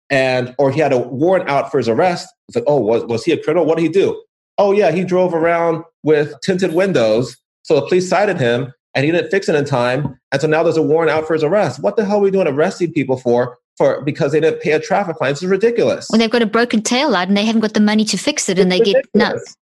[0.10, 2.28] and or he had a warrant out for his arrest.
[2.48, 3.66] It's like, oh, was, was he a criminal?
[3.66, 4.22] What did he do?
[4.58, 7.38] Oh yeah, he drove around with tinted windows.
[7.64, 10.18] So the police cited him and he didn't fix it in time.
[10.32, 11.82] And so now there's a warrant out for his arrest.
[11.82, 13.58] What the hell are we doing arresting people for?
[13.78, 15.34] For because they didn't pay a traffic fine.
[15.34, 16.10] This is ridiculous.
[16.10, 18.48] When they've got a broken tail light and they haven't got the money to fix
[18.48, 19.06] it it's and they ridiculous.
[19.14, 19.56] get nuts.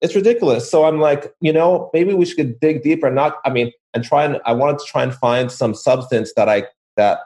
[0.00, 0.68] It's ridiculous.
[0.68, 3.10] So I'm like, you know, maybe we should dig deeper.
[3.10, 6.48] Not, I mean, and try and I wanted to try and find some substance that
[6.48, 6.64] I
[6.96, 7.20] that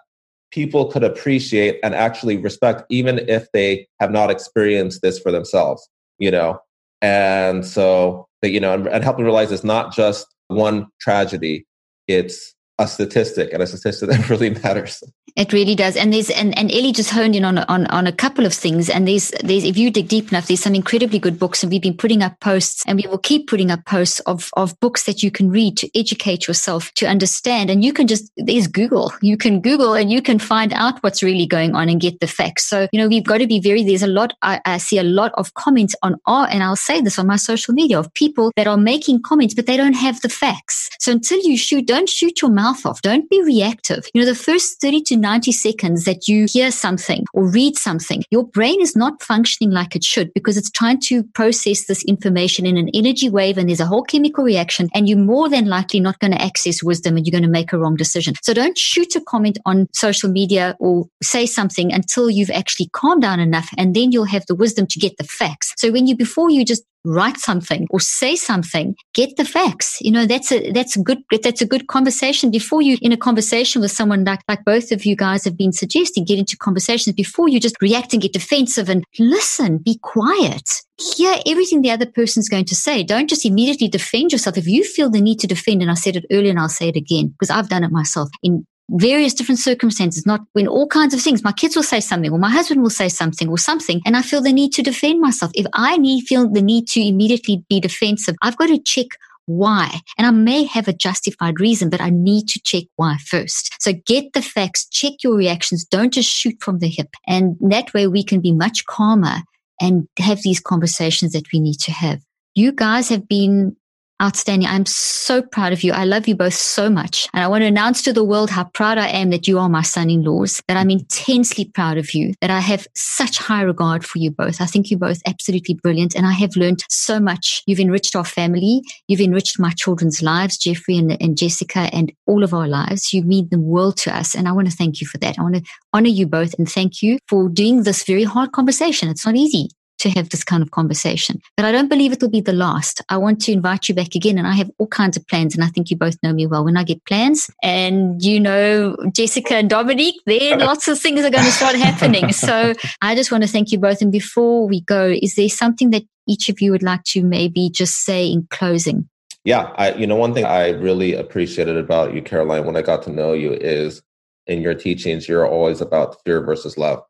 [0.50, 5.88] people could appreciate and actually respect even if they have not experienced this for themselves
[6.18, 6.58] you know?
[7.02, 11.66] And so that you know and, and help them realize it's not just one tragedy
[12.06, 15.02] it's a statistic and a statistic that really matters
[15.36, 15.96] it really does.
[15.96, 18.88] And there's and, and Ellie just honed in on, on on a couple of things.
[18.88, 21.62] And there's there's if you dig deep enough, there's some incredibly good books.
[21.62, 24.78] And we've been putting up posts and we will keep putting up posts of of
[24.78, 27.68] books that you can read to educate yourself, to understand.
[27.68, 29.12] And you can just there's Google.
[29.22, 32.28] You can Google and you can find out what's really going on and get the
[32.28, 32.66] facts.
[32.66, 35.02] So, you know, we've got to be very there's a lot I, I see a
[35.02, 38.52] lot of comments on our and I'll say this on my social media of people
[38.56, 40.90] that are making comments, but they don't have the facts.
[41.00, 43.02] So until you shoot, don't shoot your mouth off.
[43.02, 44.06] Don't be reactive.
[44.14, 48.22] You know, the first 30 to 90 seconds that you hear something or read something,
[48.30, 52.66] your brain is not functioning like it should because it's trying to process this information
[52.66, 56.00] in an energy wave and there's a whole chemical reaction and you're more than likely
[56.00, 58.34] not going to access wisdom and you're going to make a wrong decision.
[58.42, 63.22] So don't shoot a comment on social media or say something until you've actually calmed
[63.22, 65.72] down enough and then you'll have the wisdom to get the facts.
[65.76, 69.98] So when you, before you just write something or say something, get the facts.
[70.00, 73.16] You know, that's a, that's a good, that's a good conversation before you in a
[73.16, 77.14] conversation with someone like, like both of you guys have been suggesting, get into conversations
[77.14, 80.68] before you just react and get defensive and listen, be quiet
[81.16, 83.02] hear everything the other person's going to say.
[83.02, 84.56] Don't just immediately defend yourself.
[84.56, 86.88] If you feel the need to defend, and I said it earlier and I'll say
[86.88, 91.14] it again, because I've done it myself in various different circumstances, not when all kinds
[91.14, 91.42] of things.
[91.42, 94.00] My kids will say something or my husband will say something or something.
[94.04, 95.52] And I feel the need to defend myself.
[95.54, 99.06] If I need, feel the need to immediately be defensive, I've got to check
[99.46, 100.00] why.
[100.16, 103.74] And I may have a justified reason, but I need to check why first.
[103.80, 105.84] So get the facts, check your reactions.
[105.84, 107.08] Don't just shoot from the hip.
[107.26, 109.38] And that way we can be much calmer
[109.80, 112.20] and have these conversations that we need to have.
[112.54, 113.76] You guys have been
[114.22, 114.68] outstanding.
[114.68, 115.92] I'm so proud of you.
[115.92, 117.28] I love you both so much.
[117.34, 119.68] And I want to announce to the world how proud I am that you are
[119.68, 123.62] my son in laws, that I'm intensely proud of you, that I have such high
[123.62, 124.60] regard for you both.
[124.60, 126.14] I think you're both absolutely brilliant.
[126.14, 127.62] And I have learned so much.
[127.66, 128.82] You've enriched our family.
[129.08, 133.12] You've enriched my children's lives, Jeffrey and, and Jessica, and all of our lives.
[133.12, 134.34] You mean the world to us.
[134.34, 135.38] And I want to thank you for that.
[135.38, 135.62] I want to
[135.92, 139.08] honor you both and thank you for doing this very hard conversation.
[139.08, 139.68] It's not easy
[139.98, 141.40] to have this kind of conversation.
[141.56, 143.02] But I don't believe it will be the last.
[143.08, 145.54] I want to invite you back again, and I have all kinds of plans.
[145.54, 146.64] And I think you both know me well.
[146.64, 151.30] When I get plans, and you know Jessica and Dominique, then lots of things are
[151.30, 152.32] going to start happening.
[152.32, 154.02] So I just want to thank you both.
[154.02, 157.70] And before we go, is there something that each of you would like to maybe
[157.70, 159.08] just say in closing?
[159.44, 163.02] Yeah, I, you know, one thing I really appreciated about you, Caroline, when I got
[163.02, 164.02] to know you is
[164.46, 167.02] in your teachings, you're always about fear versus love.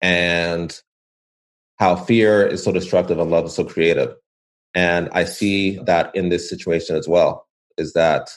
[0.00, 0.80] And
[1.82, 4.14] how fear is so destructive and love is so creative.
[4.72, 8.30] And I see that in this situation as well, is that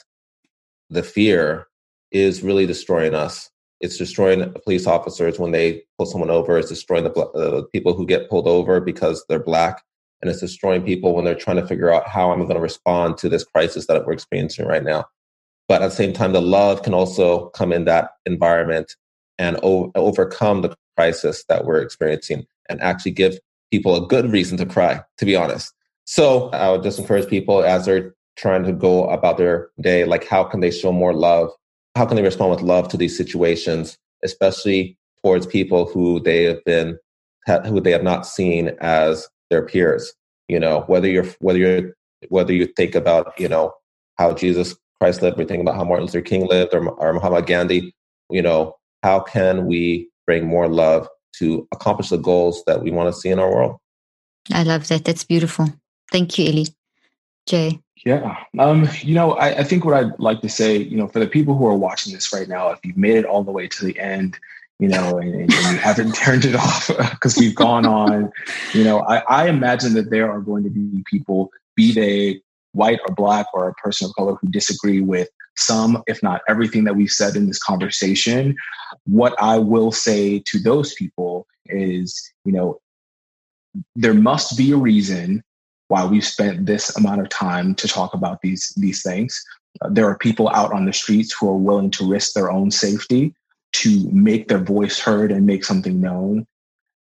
[0.90, 1.68] the fear
[2.10, 3.48] is really destroying us.
[3.80, 6.58] It's destroying police officers when they pull someone over.
[6.58, 9.80] It's destroying the uh, people who get pulled over because they're black.
[10.20, 13.16] And it's destroying people when they're trying to figure out how I'm going to respond
[13.18, 15.04] to this crisis that we're experiencing right now.
[15.68, 18.96] But at the same time, the love can also come in that environment
[19.38, 23.38] and o- overcome the crisis that we're experiencing and actually give
[23.70, 25.72] people a good reason to cry, to be honest.
[26.04, 30.26] So I would just encourage people as they're trying to go about their day, like
[30.26, 31.50] how can they show more love?
[31.96, 36.62] How can they respond with love to these situations, especially towards people who they have
[36.64, 36.98] been,
[37.64, 40.12] who they have not seen as their peers?
[40.48, 41.94] You know, whether you're, whether you're,
[42.28, 43.72] whether you think about, you know,
[44.18, 47.46] how Jesus Christ lived, or think about how Martin Luther King lived or, or Muhammad
[47.46, 47.94] Gandhi,
[48.30, 53.12] you know, how can we bring more love to accomplish the goals that we want
[53.12, 53.76] to see in our world.
[54.52, 55.04] I love that.
[55.04, 55.72] That's beautiful.
[56.10, 56.64] Thank you, Eli.
[57.46, 57.80] Jay.
[58.04, 58.36] Yeah.
[58.58, 61.26] Um, you know, I, I, think what I'd like to say, you know, for the
[61.26, 63.84] people who are watching this right now, if you've made it all the way to
[63.84, 64.38] the end,
[64.78, 68.30] you know, and, and you haven't turned it off because we've gone on,
[68.74, 72.42] you know, I, I imagine that there are going to be people, be they
[72.72, 76.84] white or black or a person of color who disagree with some, if not everything
[76.84, 78.54] that we've said in this conversation.
[79.04, 82.80] What I will say to those people is, you know,
[83.94, 85.42] there must be a reason
[85.88, 89.42] why we've spent this amount of time to talk about these these things.
[89.82, 92.70] Uh, there are people out on the streets who are willing to risk their own
[92.70, 93.34] safety
[93.72, 96.46] to make their voice heard and make something known.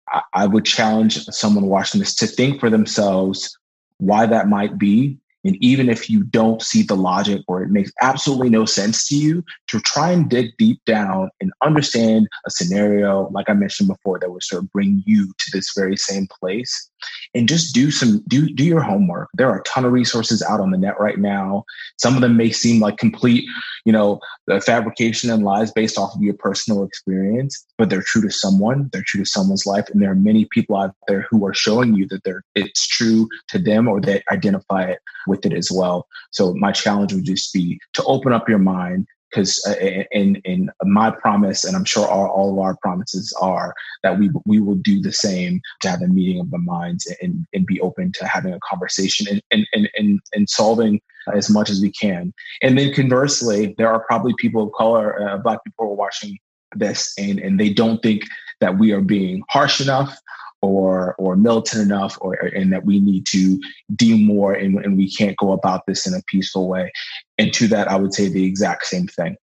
[0.09, 3.57] I, I would challenge someone watching this to think for themselves
[3.97, 7.91] why that might be and even if you don't see the logic or it makes
[8.01, 13.29] absolutely no sense to you, to try and dig deep down and understand a scenario,
[13.29, 16.89] like I mentioned before, that would sort of bring you to this very same place.
[17.35, 19.29] And just do some do do your homework.
[19.35, 21.63] There are a ton of resources out on the net right now.
[21.97, 23.45] Some of them may seem like complete
[23.85, 24.19] you know
[24.65, 29.03] fabrication and lies based off of your personal experience but they're true to someone they're
[29.05, 32.07] true to someone's life and there are many people out there who are showing you
[32.07, 36.53] that they're it's true to them or they identify it with it as well so
[36.53, 41.11] my challenge would just be to open up your mind because uh, in in my
[41.11, 45.01] promise, and I'm sure all, all of our promises are that we we will do
[45.01, 48.53] the same to have a meeting of the minds and, and be open to having
[48.53, 51.01] a conversation and and, and, and, and solving
[51.33, 52.33] as much as we can.
[52.61, 56.37] And then conversely, there are probably people of color, uh, Black people who are watching
[56.75, 58.23] this, and and they don't think
[58.61, 60.17] that we are being harsh enough
[60.65, 63.59] or or militant enough or and that we need to
[63.95, 66.91] do more and, and we can't go about this in a peaceful way
[67.37, 69.35] and to that i would say the exact same thing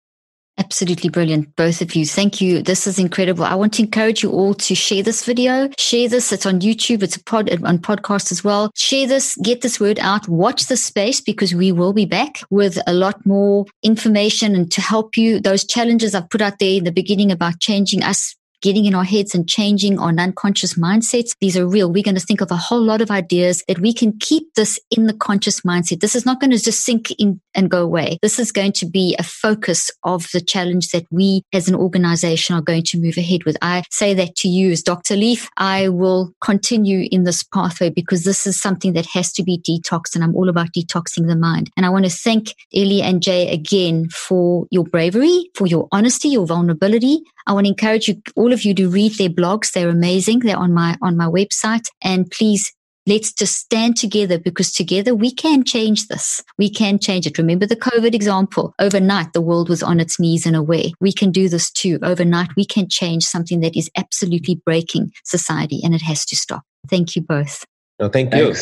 [0.57, 2.05] Absolutely brilliant, both of you.
[2.05, 2.61] Thank you.
[2.61, 3.45] This is incredible.
[3.45, 5.69] I want to encourage you all to share this video.
[5.79, 6.31] Share this.
[6.31, 7.01] It's on YouTube.
[7.01, 8.69] It's a pod on podcast as well.
[8.75, 9.35] Share this.
[9.37, 10.27] Get this word out.
[10.27, 14.81] Watch the space because we will be back with a lot more information and to
[14.81, 15.39] help you.
[15.39, 19.03] Those challenges I've put out there in the beginning about changing us getting in our
[19.03, 21.35] heads and changing our unconscious mindsets.
[21.39, 21.91] These are real.
[21.91, 24.79] We're going to think of a whole lot of ideas that we can keep this
[24.89, 25.99] in the conscious mindset.
[25.99, 28.17] This is not going to just sink in and go away.
[28.21, 32.55] This is going to be a focus of the challenge that we as an organization
[32.55, 33.57] are going to move ahead with.
[33.61, 35.15] I say that to you as Dr.
[35.15, 35.49] Leaf.
[35.57, 40.15] I will continue in this pathway because this is something that has to be detoxed
[40.15, 41.69] and I'm all about detoxing the mind.
[41.75, 46.29] And I want to thank Ellie and Jay again for your bravery, for your honesty,
[46.29, 47.23] your vulnerability.
[47.47, 49.71] I want to encourage you, all of you to read their blogs.
[49.71, 50.39] They're amazing.
[50.39, 52.71] They're on my, on my website and please
[53.07, 56.43] Let's just stand together because together we can change this.
[56.59, 57.39] We can change it.
[57.39, 58.75] Remember the COVID example.
[58.77, 60.93] Overnight, the world was on its knees in a way.
[61.01, 61.97] We can do this too.
[62.03, 66.61] Overnight, we can change something that is absolutely breaking society and it has to stop.
[66.89, 67.65] Thank you both.
[67.99, 68.53] No, thank you.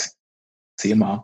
[0.80, 1.24] See you, Mom.